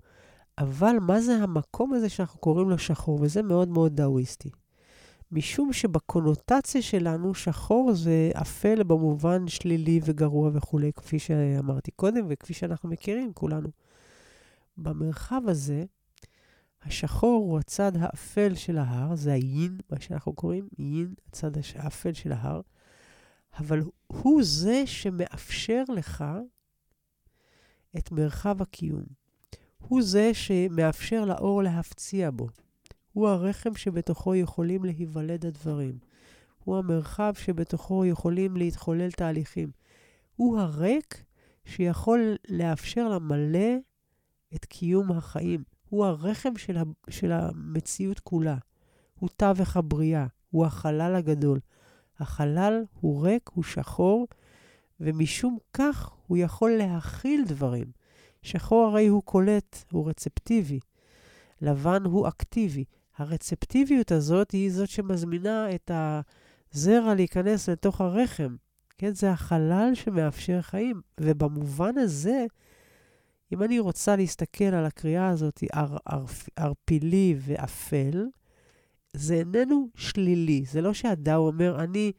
[0.58, 4.50] אבל מה זה המקום הזה שאנחנו קוראים לו שחור, וזה מאוד מאוד דאוויסטי.
[5.32, 12.88] משום שבקונוטציה שלנו, שחור זה אפל במובן שלילי וגרוע וכולי, כפי שאמרתי קודם, וכפי שאנחנו
[12.88, 13.68] מכירים כולנו.
[14.78, 15.84] במרחב הזה,
[16.82, 22.32] השחור הוא הצד האפל של ההר, זה היין, מה שאנחנו קוראים יין, הצד האפל של
[22.32, 22.60] ההר,
[23.58, 26.24] אבל הוא זה שמאפשר לך
[27.98, 29.04] את מרחב הקיום.
[29.78, 32.48] הוא זה שמאפשר לאור להפציע בו.
[33.12, 35.98] הוא הרחם שבתוכו יכולים להיוולד הדברים.
[36.64, 39.70] הוא המרחב שבתוכו יכולים להתחולל תהליכים.
[40.36, 41.24] הוא הריק
[41.64, 43.76] שיכול לאפשר למלא
[44.54, 45.62] את קיום החיים.
[45.88, 46.76] הוא הרחם של,
[47.10, 48.56] של המציאות כולה.
[49.18, 51.60] הוא תווך הבריאה, הוא החלל הגדול.
[52.18, 54.26] החלל הוא ריק, הוא שחור,
[55.00, 57.86] ומשום כך הוא יכול להכיל דברים.
[58.42, 60.80] שחור הרי הוא קולט, הוא רצפטיבי.
[61.60, 62.84] לבן הוא אקטיבי.
[63.16, 65.90] הרצפטיביות הזאת היא זאת שמזמינה את
[66.74, 68.56] הזרע להיכנס לתוך הרחם.
[68.98, 71.00] כן, זה החלל שמאפשר חיים.
[71.20, 72.44] ובמובן הזה,
[73.52, 76.24] אם אני רוצה להסתכל על הקריאה הזאת, ער, ער,
[76.56, 78.26] ערפילי ואפל,
[79.12, 80.64] זה איננו שלילי.
[80.64, 82.12] זה לא שהדאו אומר, אני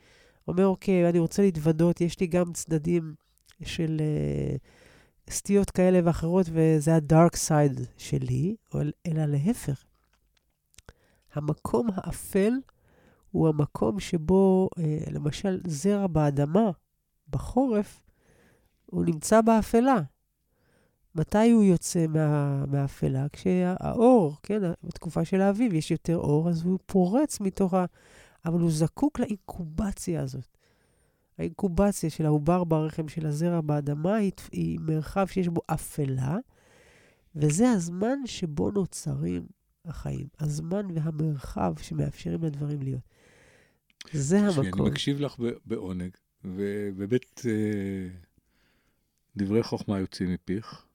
[0.48, 3.16] אומר, אוקיי, אני רוצה להתוודות, יש לי גם צדדים
[3.64, 8.56] של uh, סטיות כאלה ואחרות, וזה הדארק סייד שלי,
[9.08, 9.84] אלא להפך.
[11.34, 12.54] המקום האפל
[13.32, 16.72] הוא המקום שבו, uh, למשל, זרע באדמה,
[17.30, 18.04] בחורף,
[18.86, 20.02] הוא נמצא באפלה.
[21.16, 23.26] מתי הוא יוצא מה, מהאפלה?
[23.34, 27.86] כשהאור, כן, בתקופה של האביב יש יותר אור, אז הוא פורץ מתוך ה...
[28.46, 30.58] אבל הוא זקוק לאינקובציה הזאת.
[31.38, 36.38] האינקובציה של העובר ברחם של הזרע באדמה היא, היא מרחב שיש בו אפלה,
[37.36, 39.48] וזה הזמן שבו נוצרים
[39.86, 40.28] החיים.
[40.40, 43.02] הזמן והמרחב שמאפשרים לדברים להיות.
[44.14, 44.82] זה המקום.
[44.82, 46.10] אני מקשיב לך בעונג,
[46.44, 48.08] ובאמת אה,
[49.38, 50.87] דברי חוכמה יוצאים מפיך.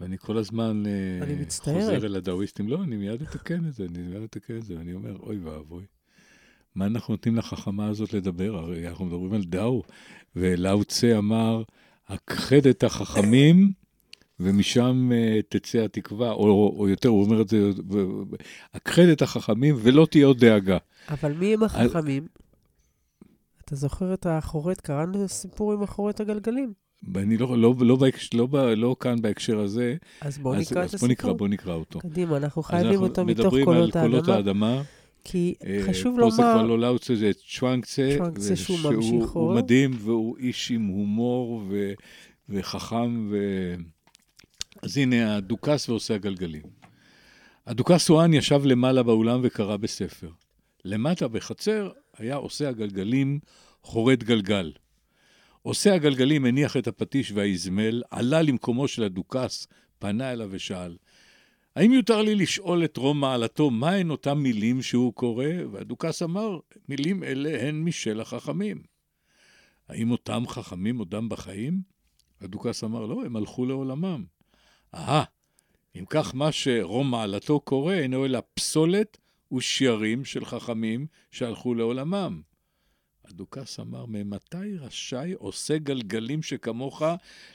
[0.00, 1.80] ואני כל הזמן אה, אני מצטערת.
[1.80, 2.68] חוזר אל הדאוויסטים.
[2.68, 4.76] לא, אני מיד אתקן את זה, אני מיד אתקן את זה.
[4.78, 5.84] ואני אומר, אוי ואבוי,
[6.74, 8.56] מה אנחנו נותנים לחכמה הזאת לדבר?
[8.56, 9.82] הרי אנחנו מדברים על דאו,
[10.36, 11.62] ולאו צה אמר,
[12.08, 13.72] הכחד את החכמים,
[14.40, 17.70] ומשם אה, תצא התקווה, או, או יותר, הוא אומר את זה,
[18.74, 20.78] הכחד את החכמים ולא תהיה עוד דאגה.
[21.08, 22.26] אבל מי הם החכמים?
[23.64, 24.80] אתה זוכר את האחורית?
[24.80, 26.83] קראנו סיפור עם אחורית הגלגלים.
[27.16, 27.96] אני לא, לא, לא,
[28.34, 31.08] לא, ב- לא כאן בהקשר הזה, אז בואו אז, נקרא את אז הסיפור.
[31.08, 31.98] בוא נקרא, בוא נקרא אותו.
[31.98, 34.82] קדימה, אנחנו אז חייבים אנחנו אותו מתוך מדברים קולות על קולות האדמה, האדמה.
[35.24, 39.40] כי אה, חשוב פה זה כבר לומר, לא לאוצה, זה צ'ואנקצה, צ'ואנקצה שהוא ממשיכו.
[39.40, 41.92] הוא מדהים, והוא איש עם הומור ו,
[42.48, 43.28] וחכם.
[43.30, 43.36] ו...
[44.82, 46.62] אז הנה, הדוכס ועושה הגלגלים.
[47.66, 50.28] הדוכס סואן ישב למעלה באולם וקרא בספר.
[50.84, 53.38] למטה בחצר היה עושה הגלגלים
[53.82, 54.72] חורד גלגל.
[55.66, 59.66] עושה הגלגלים הניח את הפטיש והאזמל, עלה למקומו של הדוכס,
[59.98, 60.96] פנה אליו ושאל,
[61.76, 65.46] האם יותר לי לשאול את רום מעלתו מהן אותן מילים שהוא קורא?
[65.72, 68.82] והדוכס אמר, מילים אלה הן משל החכמים.
[69.88, 71.82] האם אותם חכמים עודם בחיים?
[72.40, 74.24] הדוכס אמר, לא, הם הלכו לעולמם.
[74.94, 75.24] אהה,
[75.98, 79.18] אם כך מה שרום מעלתו קורא אינו אלא פסולת
[79.54, 82.42] ושיירים של חכמים שהלכו לעולמם.
[83.28, 87.02] הדוכס אמר, ממתי רשאי עושה גלגלים שכמוך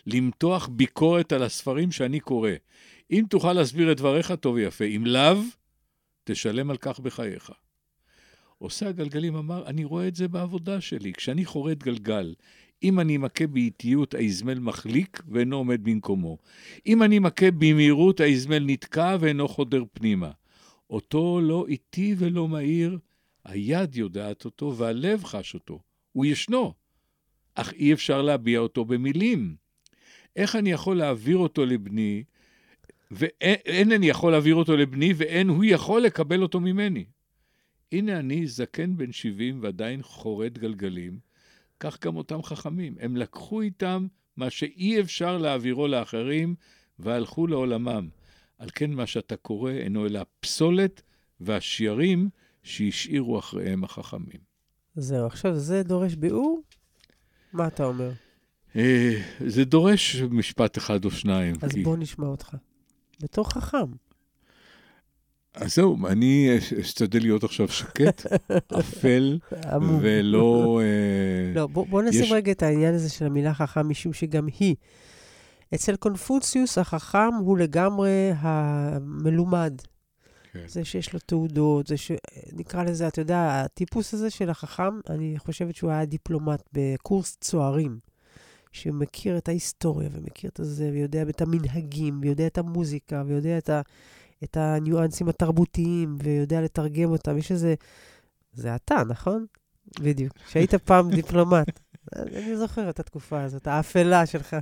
[0.07, 2.51] למתוח ביקורת על הספרים שאני קורא?
[3.11, 4.85] אם תוכל להסביר את דבריך, טוב ויפה.
[4.85, 5.37] אם לאו,
[6.23, 7.51] תשלם על כך בחייך.
[8.57, 11.13] עושה הגלגלים אמר, אני רואה את זה בעבודה שלי.
[11.13, 12.33] כשאני חורד גלגל,
[12.83, 16.37] אם אני מכה באיטיות, האזמל מחליק ואינו עומד במקומו.
[16.87, 20.31] אם אני מכה במהירות, האזמל נתקע ואינו חודר פנימה.
[20.89, 22.97] אותו לא איטי ולא מהיר,
[23.45, 25.79] היד יודעת אותו והלב חש אותו.
[26.11, 26.73] הוא ישנו,
[27.55, 29.55] אך אי אפשר להביע אותו במילים.
[30.35, 32.23] איך אני יכול להעביר אותו לבני,
[33.11, 37.05] ואין אני יכול להעביר אותו לבני, ואין הוא יכול לקבל אותו ממני.
[37.91, 41.19] הנה אני, זקן בן 70 ועדיין חורד גלגלים,
[41.79, 42.95] כך גם אותם חכמים.
[42.99, 46.55] הם לקחו איתם מה שאי אפשר להעבירו לאחרים,
[46.99, 48.09] והלכו לעולמם.
[48.57, 51.01] על כן מה שאתה קורא אינו אלא הפסולת
[51.39, 52.29] והשיירים
[52.69, 54.39] שהשאירו אחריהם החכמים.
[54.95, 56.61] זהו, עכשיו זה דורש ביאור?
[57.53, 58.11] מה אתה אומר?
[58.75, 59.13] אה,
[59.47, 61.55] זה דורש משפט אחד או שניים.
[61.61, 61.83] אז כי...
[61.83, 62.55] בוא נשמע אותך.
[63.21, 63.77] בתור חכם.
[65.53, 66.49] אז זהו, אני
[66.81, 68.21] אשתדל להיות עכשיו שקט,
[68.79, 69.37] אפל.
[70.01, 70.79] ולא...
[70.83, 74.47] אה, לא, בוא, בוא נשים יש- רגע את העניין הזה של המילה חכם, משום שגם
[74.59, 74.75] היא.
[75.75, 79.73] אצל קונפוציוס החכם הוא לגמרי המלומד.
[80.53, 80.67] כן.
[80.67, 82.11] זה שיש לו תעודות, זה ש...
[82.53, 87.99] נקרא לזה, אתה יודע, הטיפוס הזה של החכם, אני חושבת שהוא היה דיפלומט בקורס צוערים,
[88.71, 93.81] שמכיר את ההיסטוריה ומכיר את זה, ויודע את המנהגים, ויודע את המוזיקה, ויודע את, ה...
[94.43, 97.37] את הניואנסים התרבותיים, ויודע לתרגם אותם.
[97.37, 97.75] יש איזה...
[98.53, 99.45] זה אתה, נכון?
[99.99, 100.33] בדיוק.
[100.47, 101.79] שהיית פעם דיפלומט.
[102.15, 104.55] אני זוכר את התקופה הזאת, האפלה שלך.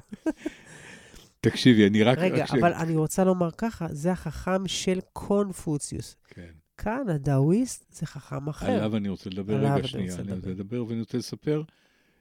[1.41, 2.17] תקשיבי, אני רק...
[2.17, 6.15] רגע, רק ש- אבל אני רוצה לומר ככה, זה החכם של קונפוציוס.
[6.27, 6.51] כן.
[6.77, 8.71] כאן הדאוויסט זה חכם אחר.
[8.71, 10.11] עליו אני רוצה לדבר רגע שנייה.
[10.11, 10.49] רוצה אני רוצה.
[10.49, 11.63] לדבר ואני רוצה לספר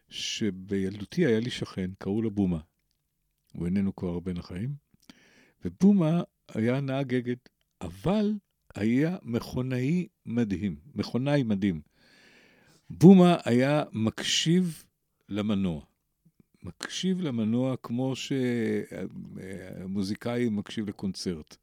[0.09, 2.59] שבילדותי היה לי שכן, קראו לו בומה.
[3.55, 4.75] הוא איננו כבר בין החיים.
[5.65, 6.23] ובומה
[6.55, 7.37] היה נהג אגד,
[7.81, 8.33] אבל
[8.75, 11.81] היה מכונאי מדהים, מכונאי מדהים.
[12.91, 14.85] בומה היה מקשיב
[15.29, 15.83] למנוע.
[16.67, 18.13] מקשיב למנוע כמו
[19.87, 21.57] שמוזיקאי מקשיב לקונצרט.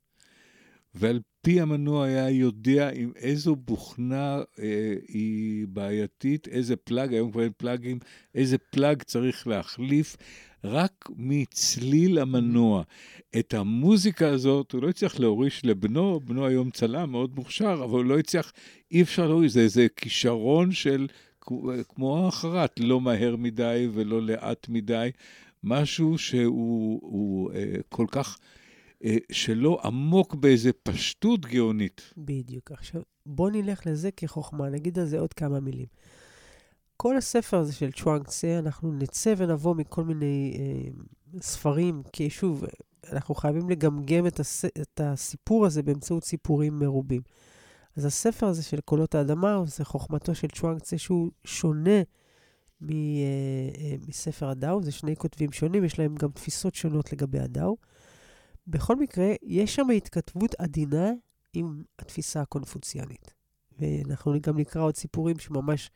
[0.96, 7.44] ועל פי המנוע היה יודע עם איזו בוכנה אה, היא בעייתית, איזה פלאג, היום כבר
[7.44, 8.00] אין פלאגים,
[8.36, 10.18] איזה פלאג צריך להחליף,
[10.64, 12.84] רק מצליל המנוע.
[13.40, 18.06] את המוזיקה הזאת הוא לא הצליח להוריש לבנו, בנו היום צלם מאוד מוכשר, אבל הוא
[18.06, 18.54] לא הצליח,
[18.92, 21.08] אי אפשר להוריש, זה איזה כישרון של,
[21.90, 25.10] כמו החרט, לא מהר מדי ולא לאט מדי,
[25.64, 28.40] משהו שהוא הוא, אה, כל כך...
[29.04, 32.14] אה, שלא עמוק באיזה פשטות גאונית.
[32.18, 32.72] בדיוק.
[32.72, 35.86] עכשיו, בוא נלך לזה כחוכמה, נגיד על זה עוד כמה מילים.
[36.98, 42.64] כל הספר הזה של צ'ואנג צה, אנחנו נצא ונבוא מכל מיני אה, ספרים, כי שוב,
[43.12, 47.22] אנחנו חייבים לגמגם את, הס, את הסיפור הזה באמצעות סיפורים מרובים.
[47.96, 52.02] אז הספר הזה של קולות האדמה, זה חוכמתו של צ'ואנג צה, שהוא שונה
[52.82, 52.96] מ, אה,
[53.78, 57.78] אה, מספר הדאו, זה שני כותבים שונים, יש להם גם תפיסות שונות לגבי הדאו.
[58.68, 61.12] בכל מקרה, יש שם התכתבות עדינה
[61.54, 63.34] עם התפיסה הקונפוציאנית.
[63.80, 65.92] ואנחנו גם נקרא עוד סיפורים שממש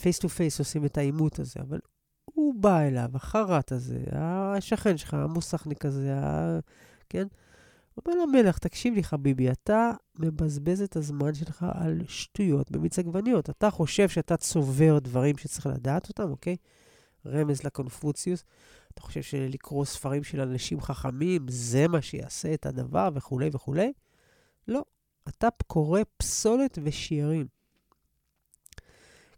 [0.00, 1.78] face to face עושים את העימות הזה, אבל
[2.24, 6.58] הוא בא אליו, החרט הזה, השכן שלך, המוסכניק הזה, ה...
[7.08, 7.26] כן?
[7.96, 13.50] אומר למלך, תקשיב לי חביבי, אתה מבזבז את הזמן שלך על שטויות במיץ עגבניות.
[13.50, 16.56] אתה חושב שאתה צובר דברים שצריך לדעת אותם, אוקיי?
[17.26, 18.44] רמז לקונפוציוס.
[18.94, 23.92] אתה חושב שלקרוא ספרים של אנשים חכמים, זה מה שיעשה את הדבר וכולי וכולי?
[24.68, 24.82] לא.
[25.28, 27.46] אתה קורא פסולת ושיערים.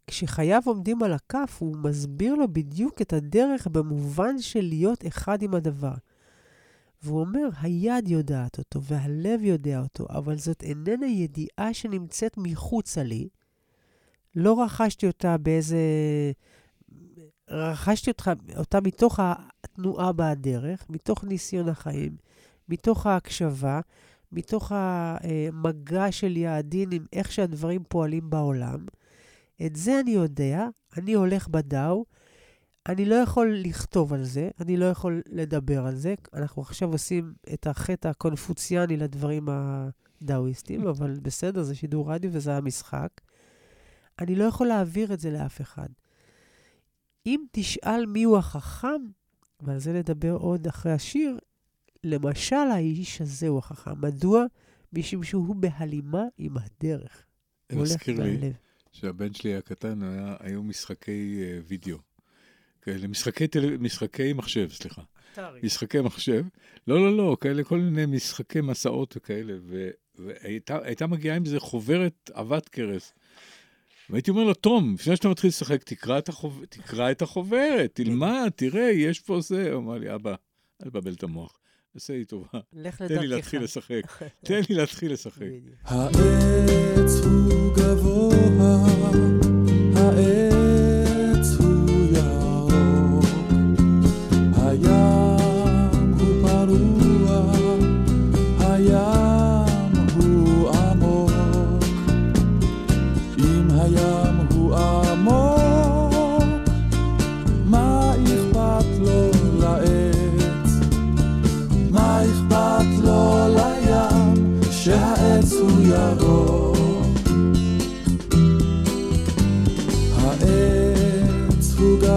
[0.07, 5.55] כשחייו עומדים על הכף, הוא מסביר לו בדיוק את הדרך במובן של להיות אחד עם
[5.55, 5.95] הדבר.
[7.03, 13.29] והוא אומר, היד יודעת אותו והלב יודע אותו, אבל זאת איננה ידיעה שנמצאת מחוצה לי.
[14.37, 15.79] לא רכשתי אותה באיזה...
[17.49, 22.17] רכשתי אותה, אותה מתוך התנועה בדרך, מתוך ניסיון החיים,
[22.69, 23.81] מתוך ההקשבה,
[24.33, 28.87] מתוך המגע של יעדים עם איך שהדברים פועלים בעולם.
[29.67, 32.05] את זה אני יודע, אני הולך בדאו,
[32.89, 36.15] אני לא יכול לכתוב על זה, אני לא יכול לדבר על זה.
[36.35, 43.09] אנחנו עכשיו עושים את החטא הקונפוציאני לדברים הדאואיסטיים, אבל בסדר, זה שידור רדיו וזה המשחק.
[44.19, 45.89] אני לא יכול להעביר את זה לאף אחד.
[47.27, 49.03] אם תשאל מיהו החכם,
[49.61, 51.39] ועל זה נדבר עוד אחרי השיר,
[52.05, 54.01] למשל האיש הזה הוא החכם.
[54.01, 54.45] מדוע?
[54.93, 57.25] משום שהוא בהלימה עם הדרך.
[57.73, 58.53] זה מזכיר לי
[58.93, 61.99] שהבן שלי הקטן, היה, היו משחקי uh, וידאו.
[62.83, 63.77] כאלה, משחקי, טל...
[63.77, 65.03] משחקי מחשב, סליחה.
[65.33, 65.61] אתרי.
[65.63, 66.45] משחקי מחשב.
[66.87, 69.53] לא, לא, לא, כאלה, כל מיני משחקי מסעות וכאלה.
[69.67, 69.89] ו...
[70.19, 73.13] והייתה מגיעה עם זה חוברת עבת כרס.
[74.11, 76.65] והייתי אומר לו, תום, לפני שאתה מתחיל לשחק, תקרא את, החוב...
[76.69, 79.73] תקרא את החוברת, תלמד, תראה, יש פה זה.
[79.73, 80.35] הוא אמר לי, אבא,
[80.85, 81.59] אל תבלבל את המוח.
[81.97, 82.61] עשה לי טובה.
[82.73, 84.03] לך תן לי להתחיל לשחק.
[84.47, 85.47] תן לי להתחיל לשחק.
[85.85, 89.42] העץ הוא גבוה,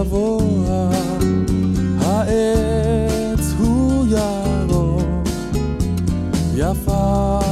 [0.06, 0.90] גבוה,
[2.02, 5.28] העץ הוא ירוק,
[6.56, 7.45] יפה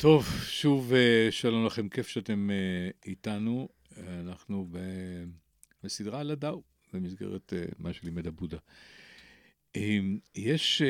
[0.00, 3.68] טוב, שוב אה, שלום לכם, כיף שאתם אה, איתנו.
[4.20, 5.24] אנחנו ב-
[5.84, 8.58] בסדרה על הדאו, במסגרת אה, מה שלימד הבודה.
[9.76, 9.98] אה,
[10.34, 10.82] יש,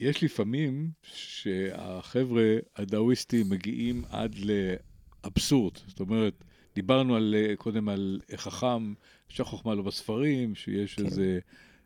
[0.00, 5.76] יש לפעמים שהחבר'ה הדאוויסטים מגיעים עד לאבסורד.
[5.86, 8.94] זאת אומרת, דיברנו על, קודם על חכם,
[9.28, 11.04] שהחוכמה לא בספרים, שיש כן.
[11.04, 11.38] איזה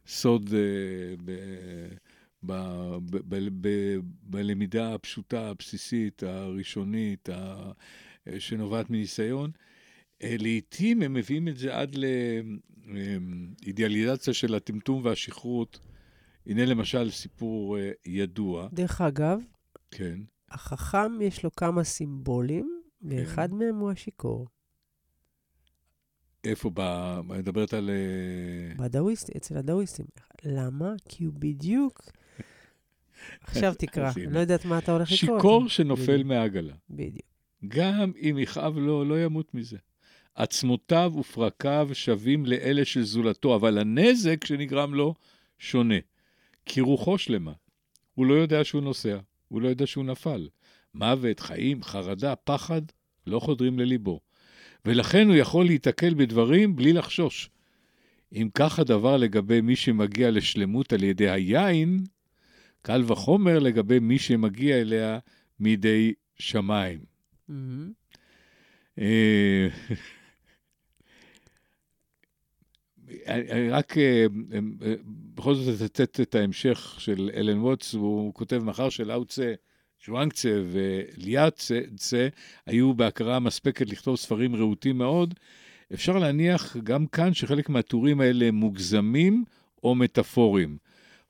[0.06, 0.50] סוד
[1.24, 1.32] ב,
[2.42, 2.52] ב,
[3.10, 3.68] ב, ב, ב,
[4.22, 7.72] בלמידה הפשוטה, הבסיסית, הראשונית, ה,
[8.38, 9.50] שנובעת מניסיון.
[10.22, 11.96] אה, לעתים הם מביאים את זה עד
[13.64, 15.78] לאידיאליזציה של הטמטום והשכרות.
[16.46, 19.40] הנה למשל סיפור אה, ידוע, דרך אגב,
[19.90, 20.18] כן,
[20.50, 24.46] החכם יש לו כמה סימבולים, ואחד מהם הוא השיכור.
[26.44, 26.80] איפה, ב...
[27.24, 27.90] מדברת על...
[27.90, 30.06] אה, בדאוויסט, אצל הדאוויסטים.
[30.44, 30.94] למה?
[31.08, 32.02] כי הוא בדיוק...
[33.42, 35.38] עכשיו תקרא, לא יודעת מה אתה הולך לקרוא.
[35.38, 36.74] שיכור שנופל מהעגלה.
[36.90, 37.26] בדיוק.
[37.68, 39.76] גם אם יכאב לו, לא ימות מזה.
[40.34, 45.14] עצמותיו ופרקיו שווים לאלה של זולתו, אבל הנזק שנגרם לו
[45.58, 45.98] שונה.
[46.66, 47.52] כי רוחו שלמה.
[48.14, 49.18] הוא לא יודע שהוא נוסע,
[49.48, 50.48] הוא לא יודע שהוא נפל.
[50.94, 52.82] מוות, חיים, חרדה, פחד,
[53.26, 54.20] לא חודרים לליבו.
[54.84, 57.50] ולכן הוא יכול להיתקל בדברים בלי לחשוש.
[58.32, 62.04] אם כך הדבר לגבי מי שמגיע לשלמות על ידי היין,
[62.82, 65.18] קל וחומר לגבי מי שמגיע אליה
[65.60, 66.98] מידי שמיים.
[67.48, 67.92] מהמם.
[68.98, 69.68] אה,
[73.26, 74.94] אני רק אה, אה,
[75.34, 79.54] בכל זאת אצטט את ההמשך של אלן ווטס, הוא כותב, מאחר שלאוצה,
[79.98, 82.28] שוואנגצה וליאצה
[82.66, 85.34] היו בהכרה מספקת לכתוב ספרים רהוטים מאוד,
[85.94, 89.44] אפשר להניח גם כאן שחלק מהטורים האלה מוגזמים
[89.84, 90.76] או מטאפוריים.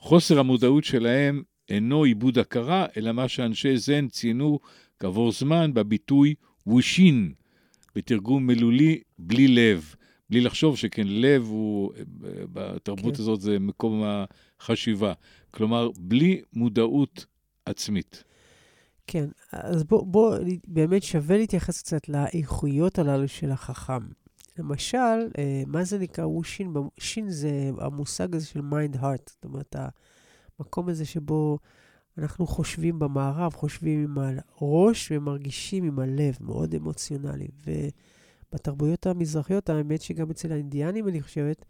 [0.03, 4.59] חוסר המודעות שלהם אינו עיבוד הכרה, אלא מה שאנשי זן ציינו
[4.99, 6.35] כעבור זמן בביטוי
[6.67, 7.33] וושין,
[7.97, 9.95] בתרגום מילולי בלי לב.
[10.31, 11.93] בלי לחשוב שכן לב הוא,
[12.53, 13.23] בתרבות כן.
[13.23, 14.03] הזאת זה מקום
[14.61, 15.13] החשיבה.
[15.51, 17.27] כלומר, בלי מודעות
[17.67, 18.25] עצמית.
[19.07, 20.37] כן, אז בוא, בוא,
[20.69, 24.22] באמת שווה להתייחס קצת לאיכויות הללו של החכם.
[24.59, 26.75] למשל, אה, מה זה נקרא וו-שין?
[27.01, 29.77] שין זה המושג הזה של mind heart, זאת אומרת,
[30.59, 31.59] המקום הזה שבו
[32.19, 37.49] אנחנו חושבים במערב, חושבים עם הראש ומרגישים עם הלב, מאוד אמוציונלי.
[37.67, 41.65] ובתרבויות המזרחיות, האמת שגם אצל האינדיאנים, אני חושבת,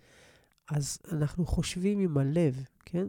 [0.70, 3.06] אז אנחנו חושבים עם הלב, כן?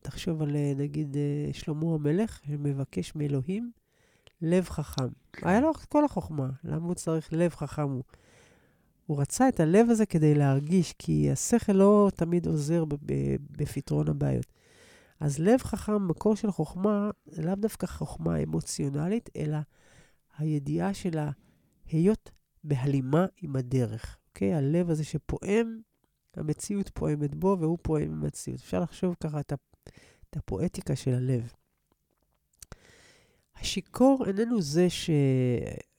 [0.00, 3.70] תחשוב על אה, נגיד אה, שלמה המלך, שמבקש מאלוהים
[4.42, 5.08] לב חכם.
[5.42, 7.82] היה לו את כל החוכמה, למה הוא צריך לב חכם?
[7.82, 8.02] הוא,
[9.08, 12.84] הוא רצה את הלב הזה כדי להרגיש, כי השכל לא תמיד עוזר
[13.50, 14.46] בפתרון הבעיות.
[15.20, 19.58] אז לב חכם, מקור של חוכמה, זה לאו דווקא חוכמה אמוציונלית, אלא
[20.38, 22.30] הידיעה של ההיות
[22.64, 24.18] בהלימה עם הדרך.
[24.28, 24.54] אוקיי?
[24.54, 25.80] הלב הזה שפועם,
[26.36, 28.60] המציאות פועמת בו והוא פועם עם המציאות.
[28.60, 29.52] אפשר לחשוב ככה את,
[30.30, 31.52] את הפואטיקה של הלב.
[33.56, 34.86] השיכור איננו זה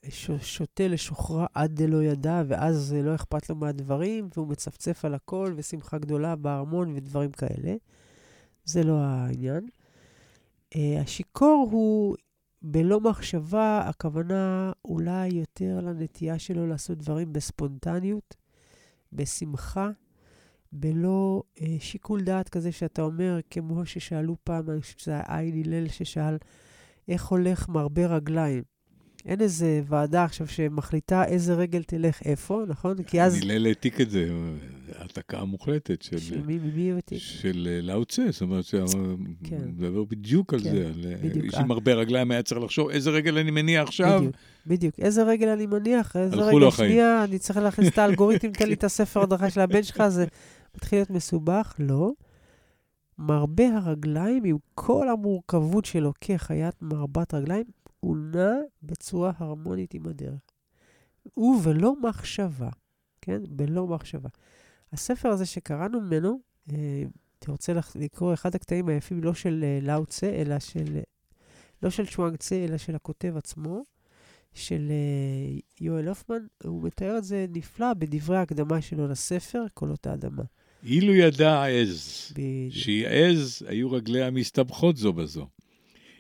[0.08, 5.98] ששותה לשוכרה עד דלא ידע, ואז לא אכפת לו מהדברים, והוא מצפצף על הכל, ושמחה
[5.98, 7.76] גדולה בארמון ודברים כאלה.
[8.66, 9.68] זה לא העניין.
[10.74, 12.16] Uh, השיכור הוא
[12.62, 18.36] בלא מחשבה, הכוונה אולי יותר לנטייה שלו לעשות דברים בספונטניות,
[19.14, 19.90] בשמחה,
[20.72, 25.64] בלא uh, שיקול דעת כזה שאתה אומר, כמו ששאלו פעם, אני חושבת שזה היה עין
[25.66, 26.38] הלל ששאל,
[27.08, 28.64] איך הולך מרבה רגליים?
[29.26, 33.04] אין איזה ועדה עכשיו שמחליטה איזה רגל תלך איפה, נכון?
[33.04, 33.42] כי אז...
[33.42, 34.30] הלל העתיק את זה,
[35.00, 37.20] העתקה מוחלטת של, של מי, ממי הבאתי?
[37.20, 38.66] של אה, לאוצה, זאת אומרת,
[39.44, 39.58] כן.
[39.66, 41.46] מדבר בדיוק על כן, זה, אה, בדיוק.
[41.46, 44.24] איש עם הרבה רגליים היה צריך לחשוב איזה רגל אני מניח עכשיו.
[44.68, 45.00] בדיוק.
[45.00, 46.72] איזה רגל אני מניח, איזה רגל.
[46.72, 50.26] שנייה, אני צריך להכניס את האלגוריתם, תן לי את הספר הדרכה של הבן שלך, זה
[50.76, 51.76] מתחיל להיות מסובך.
[51.80, 52.12] לא.
[53.20, 57.64] מרבה הרגליים, עם כל המורכבות שלו כחיית מרבת רגליים,
[58.00, 60.42] הוא נע בצורה הרמונית עם הדרך.
[61.34, 62.70] הוא ולא מחשבה,
[63.22, 63.42] כן?
[63.50, 64.30] בלא מחשבה.
[64.94, 66.40] הספר הזה שקראנו ממנו,
[66.72, 67.04] אה,
[67.40, 71.00] אתה רוצה לקרוא אחד הקטעים היפים, לא של אה, לאו צה, אלא של...
[71.84, 73.84] לא של שוואנג צה, אלא של הכותב עצמו,
[74.54, 76.46] של אה, יואל הופמן.
[76.64, 80.44] הוא מתאר את זה נפלא בדברי ההקדמה שלו לספר, קולות האדמה.
[80.84, 82.74] אילו ידע העז, בדיוק.
[82.74, 85.48] שיעז, היו רגליה מסתבכות זו בזו.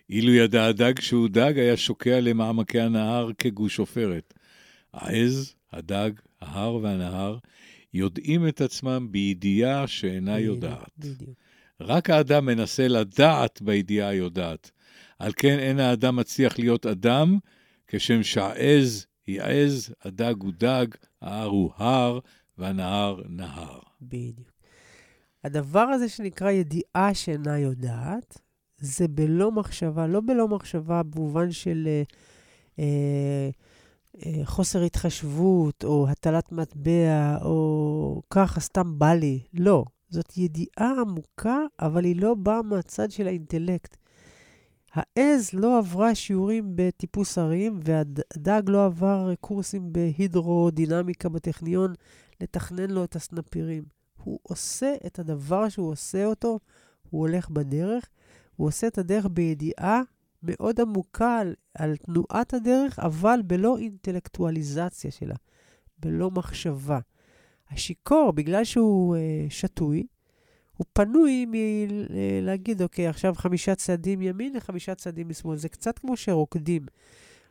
[0.09, 4.33] אילו ידע הדג שהוא דג, היה שוקע למעמקי הנהר כגוש עופרת.
[4.93, 7.37] העז, הדג, ההר והנהר,
[7.93, 10.91] יודעים את עצמם בידיעה שאינה יודעת.
[10.97, 11.29] בדיוק.
[11.81, 14.71] רק האדם מנסה לדעת בידיעה היודעת.
[15.19, 17.37] על כן אין האדם מצליח להיות אדם,
[17.87, 20.85] כשם שהעז היא עז, הדג הוא דג,
[21.21, 22.19] ההר הוא הר,
[22.57, 23.79] והנהר נהר.
[24.01, 24.51] בדיוק.
[25.43, 28.41] הדבר הזה שנקרא ידיעה שאינה יודעת,
[28.81, 32.03] זה בלא מחשבה, לא בלא מחשבה במובן של אה,
[32.79, 33.49] אה,
[34.25, 39.39] אה, חוסר התחשבות, או הטלת מטבע, או ככה סתם בא לי.
[39.53, 39.85] לא.
[40.09, 43.97] זאת ידיעה עמוקה, אבל היא לא באה מהצד של האינטלקט.
[44.93, 51.93] העז לא עברה שיעורים בטיפוס הרים, והדג לא עבר קורסים בהידרודינמיקה בטכניון
[52.41, 53.83] לתכנן לו את הסנפירים.
[54.23, 56.59] הוא עושה את הדבר שהוא עושה אותו,
[57.09, 58.09] הוא הולך בדרך,
[58.59, 60.01] הוא עושה את הדרך בידיעה
[60.43, 65.35] מאוד עמוקה על, על תנועת הדרך, אבל בלא אינטלקטואליזציה שלה,
[65.99, 66.99] בלא מחשבה.
[67.69, 70.07] השיכור, בגלל שהוא אה, שתוי,
[70.77, 75.57] הוא פנוי מלהגיד, אוקיי, עכשיו חמישה צעדים ימין וחמישה צעדים לשמאל.
[75.57, 76.85] זה קצת כמו שרוקדים.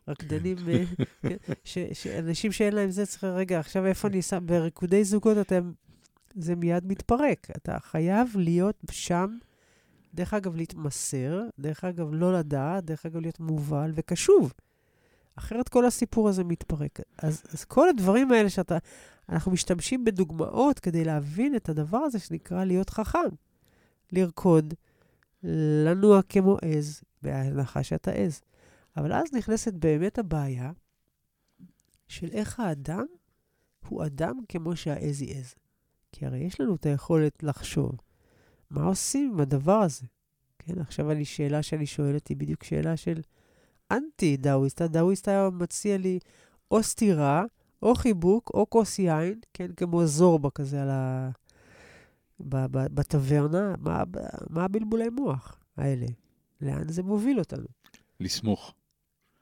[0.09, 0.85] רקדנים, אה,
[1.23, 4.47] כן, ש- שאנשים שאין להם זה, צריך, רגע, עכשיו איפה אני שם?
[4.47, 5.73] בריקודי זוגות אתם,
[6.35, 7.49] זה מיד מתפרק.
[7.57, 9.39] אתה חייב להיות שם,
[10.19, 14.53] דרך אגב, להתמסר, דרך אגב, לא לדעת, דרך אגב, להיות מובל וקשוב.
[15.35, 17.01] אחרת כל הסיפור הזה מתפרק.
[17.19, 18.79] אז, אז כל הדברים האלה שאתה,
[19.29, 23.29] אנחנו משתמשים בדוגמאות כדי להבין את הדבר הזה שנקרא להיות חכם.
[24.13, 24.75] לרקוד,
[25.85, 28.41] לנוע כמו עז, בהנחה שאתה עז.
[28.97, 30.73] אבל אז נכנסת באמת הבעיה
[32.09, 33.07] של איך האדם
[33.89, 35.55] הוא אדם כמו שהעז היא עז.
[36.13, 37.93] כי הרי יש לנו את היכולת לחשוב
[38.71, 40.07] מה עושים עם הדבר הזה.
[40.59, 43.21] כן, עכשיו אני, שאלה שאני שואלת היא בדיוק שאלה של
[43.91, 44.83] אנטי-דאוויסט.
[44.83, 46.19] הדאוויסט היה מציע לי
[46.71, 47.45] או סתירה,
[47.83, 51.31] או חיבוק, או כוס יין, כן, כמו זורבה כזה על ה...
[52.41, 54.03] בטברנה, מה,
[54.51, 56.07] מה הבלבולי מוח האלה?
[56.61, 57.67] לאן זה מוביל אותנו?
[58.21, 58.75] לסמוך.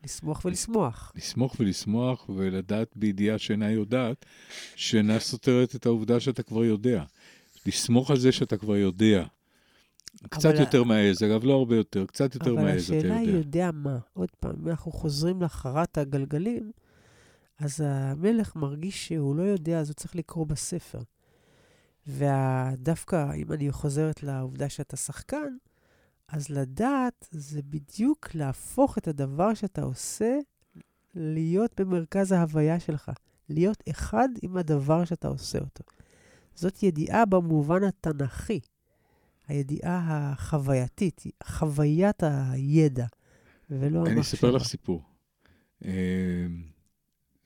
[0.05, 1.13] לשמוח ולשמוח.
[1.17, 4.27] לסמוך ולשמוח ולדעת בידיעה שאינה יודעת,
[4.77, 7.05] שאינה סותרת את העובדה שאתה כבר יודע.
[7.67, 9.25] לסמוך על זה שאתה כבר יודע.
[10.31, 13.27] קצת אבל- יותר מהעז, אגב, לא הרבה יותר, קצת יותר אבל מהעז, אתה השאלה היא
[13.29, 13.39] יודע.
[13.39, 13.99] יודע מה.
[14.15, 16.71] עוד פעם, אם אנחנו חוזרים לחרת הגלגלים,
[17.59, 20.99] אז המלך מרגיש שהוא לא יודע, אז הוא צריך לקרוא בספר.
[22.07, 25.57] ודווקא, אם אני חוזרת לעובדה שאתה שחקן,
[26.29, 30.39] אז לדעת זה בדיוק להפוך את הדבר שאתה עושה
[31.15, 33.11] להיות במרכז ההוויה שלך.
[33.49, 35.85] להיות אחד עם הדבר שאתה עושה אותו.
[36.57, 38.61] זאת ידיעה במובן התנ"כי.
[39.49, 43.07] הידיעה החווייתית, חוויית הידע,
[43.71, 44.13] ולא המחשבה.
[44.13, 45.03] אני אספר לך סיפור.
[45.85, 46.47] אה,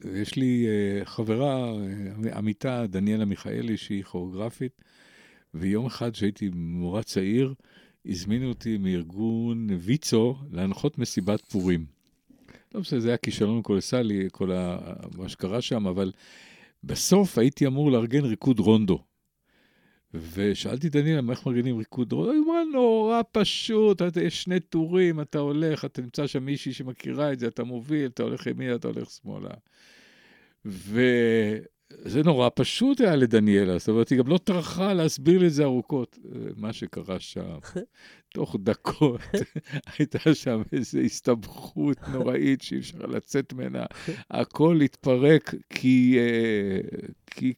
[0.04, 4.82] יש לי אה, חברה, אה, עמיתה, דניאלה מיכאלי, שהיא כוריאוגרפית,
[5.54, 7.54] ויום אחד, כשהייתי מורה צעיר,
[8.06, 11.86] הזמינו אותי מארגון ויצו להנחות מסיבת פורים.
[12.74, 14.78] לא בסדר, זה היה כישלון קולסלי, כל ה...
[15.16, 16.12] מה שקרה שם, אבל
[16.84, 19.04] בסוף הייתי אמור לארגן ריקוד רונדו.
[20.14, 22.32] ושאלתי את דניאלה, איך מארגנים ריקוד רונדו?
[22.32, 27.38] היא אמרה, נורא פשוט, יש שני טורים, אתה הולך, אתה נמצא שם מישהי שמכירה את
[27.38, 29.50] זה, אתה מוביל, אתה הולך ימינה, אתה הולך שמאלה.
[30.64, 35.64] וזה נורא פשוט היה לדניאלה, זאת אומרת, היא גם לא טרחה להסביר לי את זה
[35.64, 36.18] ארוכות.
[36.56, 37.58] מה שקרה שם,
[38.32, 39.20] תוך דקות
[39.98, 43.84] הייתה שם איזו הסתבכות נוראית שאי אפשר לצאת ממנה.
[44.30, 46.80] הכל התפרק כי, אה,
[47.26, 47.54] כי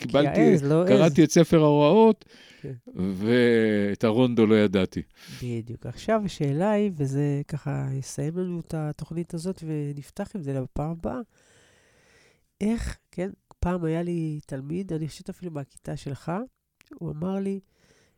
[0.00, 0.88] קיבלתי, העז, לא עז.
[0.88, 2.24] קראתי את ספר ההוראות,
[2.60, 2.72] כן.
[2.94, 5.02] ואת הרונדו לא ידעתי.
[5.42, 5.86] בדיוק.
[5.86, 11.20] עכשיו השאלה היא, וזה ככה יסיים לנו את התוכנית הזאת ונפתח עם זה לפעם הבאה,
[12.60, 16.32] איך, כן, פעם היה לי תלמיד, אני חושבת אפילו מהכיתה שלך,
[16.94, 17.60] הוא אמר לי,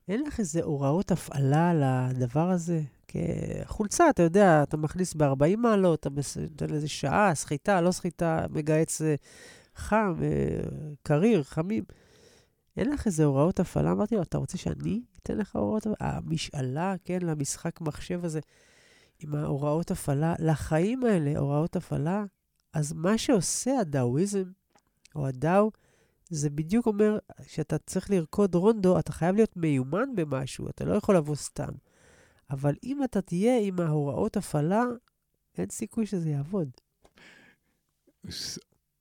[0.08, 1.72] אין לך איזה הוראות הפעלה
[2.10, 2.80] לדבר הזה?
[3.64, 9.02] חולצה, אתה יודע, אתה מכניס ב-40 מעלות, אתה נותן לזה שעה, סחיטה, לא סחיטה, מגהץ
[9.02, 9.14] אה,
[9.76, 10.60] חם, אה,
[11.02, 11.84] קריר, חמים.
[12.76, 13.92] אין לך איזה הוראות הפעלה?
[13.92, 16.16] אמרתי לו, אתה רוצה שאני אתן לך הוראות הפעלה?
[16.16, 18.40] המשאלה, כן, למשחק מחשב הזה,
[19.18, 22.24] עם ההוראות הפעלה, לחיים האלה, הוראות הפעלה.
[22.72, 24.44] אז מה שעושה הדאוויזם,
[25.14, 25.70] או הדאו,
[26.32, 31.16] זה בדיוק אומר שאתה צריך לרקוד רונדו, אתה חייב להיות מיומן במשהו, אתה לא יכול
[31.16, 31.72] לבוא סתם.
[32.50, 34.84] אבל אם אתה תהיה עם ההוראות הפעלה,
[35.58, 36.70] אין סיכוי שזה יעבוד.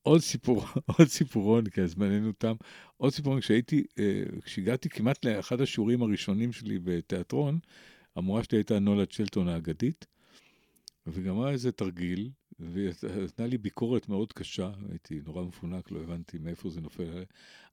[0.03, 0.63] עוד סיפור,
[0.97, 2.53] עוד סיפורון, כי זמננו תם.
[2.97, 7.59] עוד סיפורון, כשהייתי, אה, כשהגעתי כמעט לאחד השיעורים הראשונים שלי בתיאטרון,
[8.15, 10.05] המורה שלי הייתה נולה צ'לטון האגדית,
[11.07, 12.29] וגם היה איזה תרגיל,
[12.61, 12.89] והיא
[13.23, 17.23] נתנה לי ביקורת מאוד קשה, הייתי נורא מפונק, לא הבנתי מאיפה זה נופל.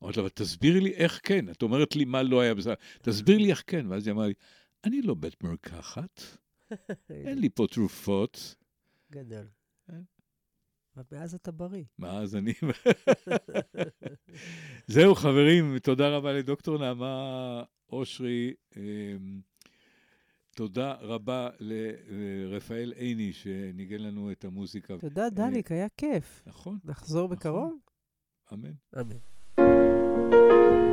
[0.03, 1.49] אמרתי לה, אבל תסבירי לי איך כן.
[1.51, 3.87] את אומרת לי מה לא היה בסדר, תסבירי לי איך כן.
[3.87, 4.35] ואז היא אמרה לי,
[4.85, 6.23] אני לא בית מרקחת,
[7.11, 8.55] אין לי פה תרופות.
[9.13, 9.47] גדול.
[9.87, 10.03] כן.
[10.97, 11.85] ומאז אתה בריא.
[11.99, 12.53] מאז אני...
[14.87, 17.63] זהו, חברים, תודה רבה לדוקטור נעמה
[17.93, 18.55] אושרי.
[20.59, 24.99] תודה רבה לרפאל עיני, שניגן לנו את המוזיקה.
[24.99, 26.43] תודה, דליק, היה כיף.
[26.47, 27.37] נכון, נחזור נכון.
[27.37, 27.79] בקרוב?
[28.53, 28.73] אמן.
[29.01, 29.19] אמן.
[30.85, 30.88] /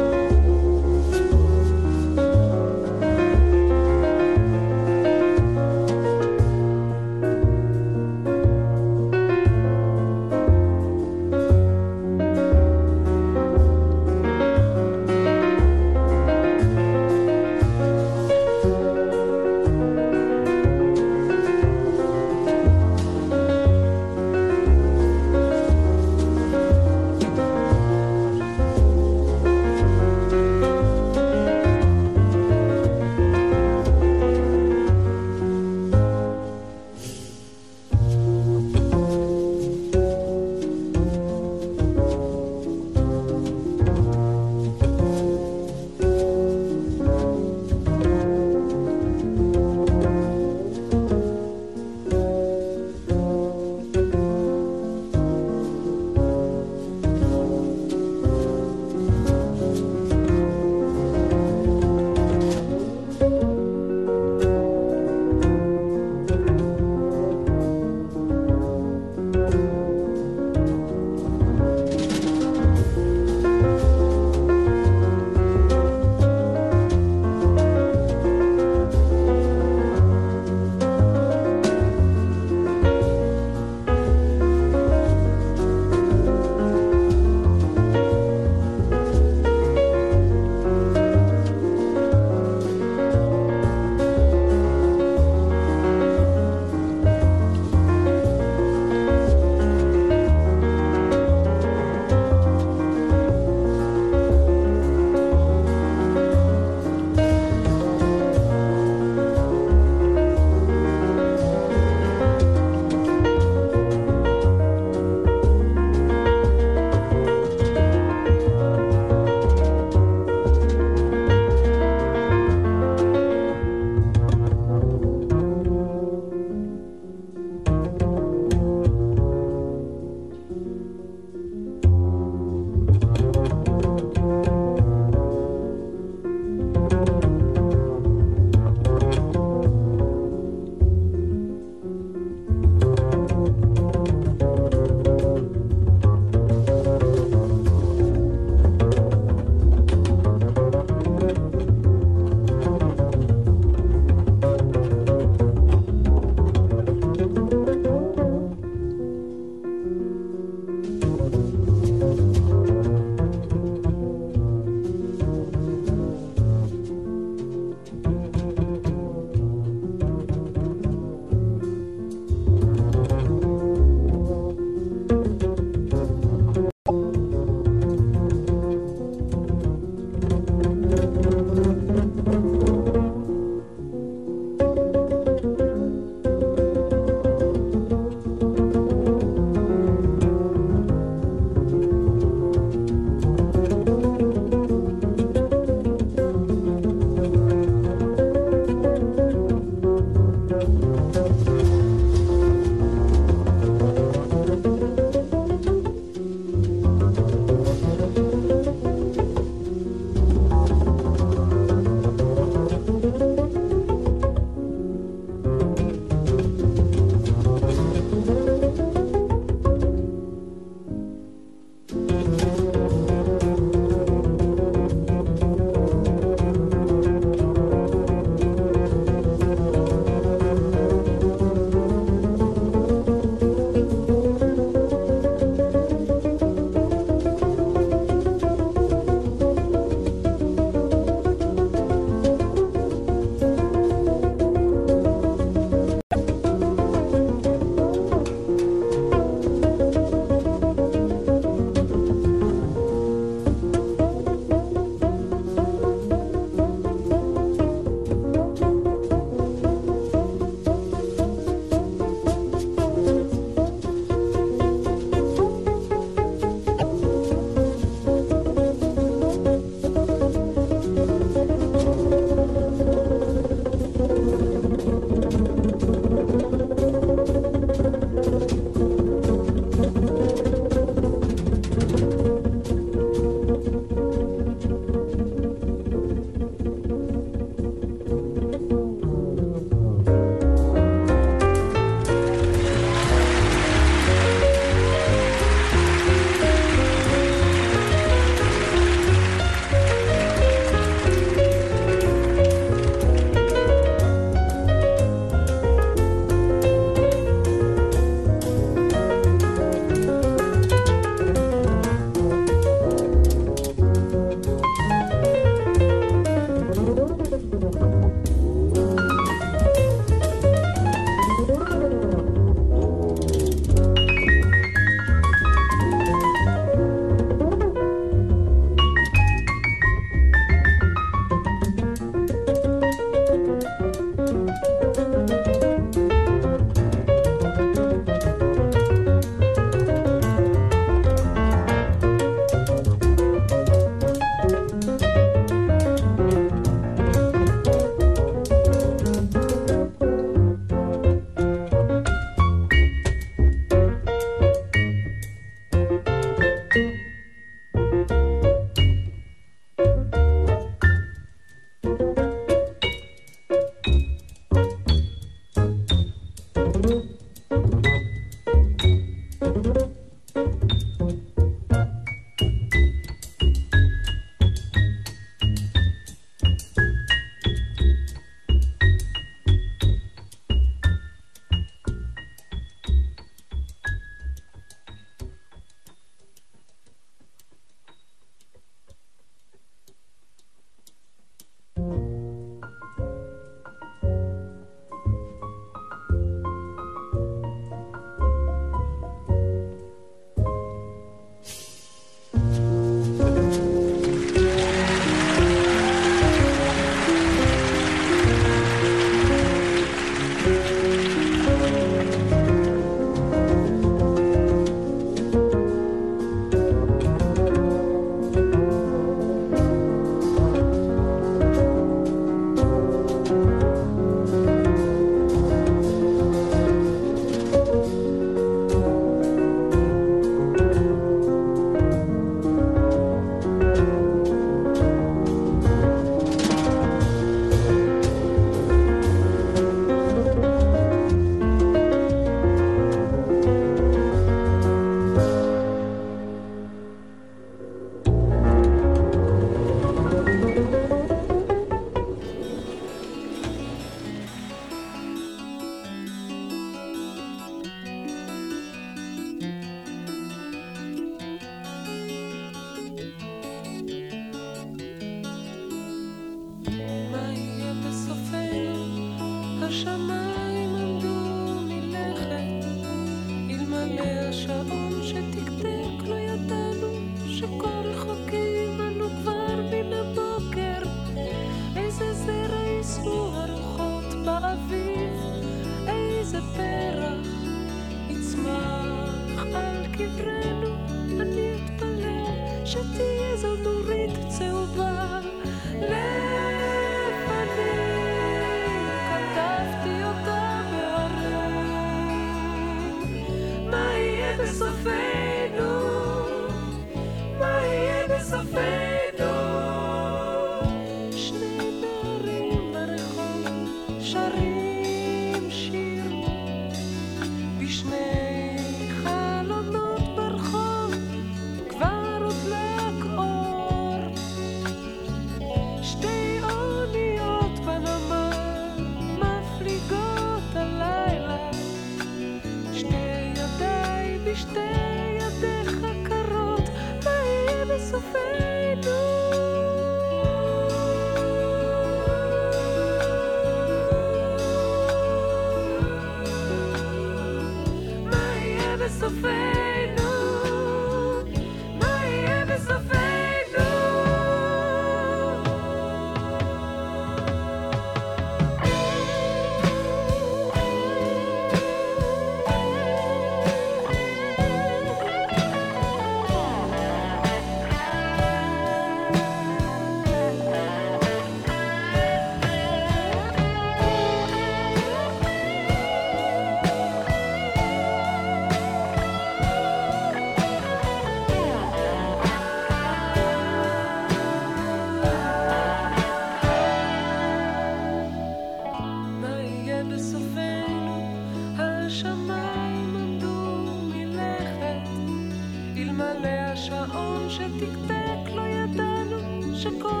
[599.61, 600.00] sugar.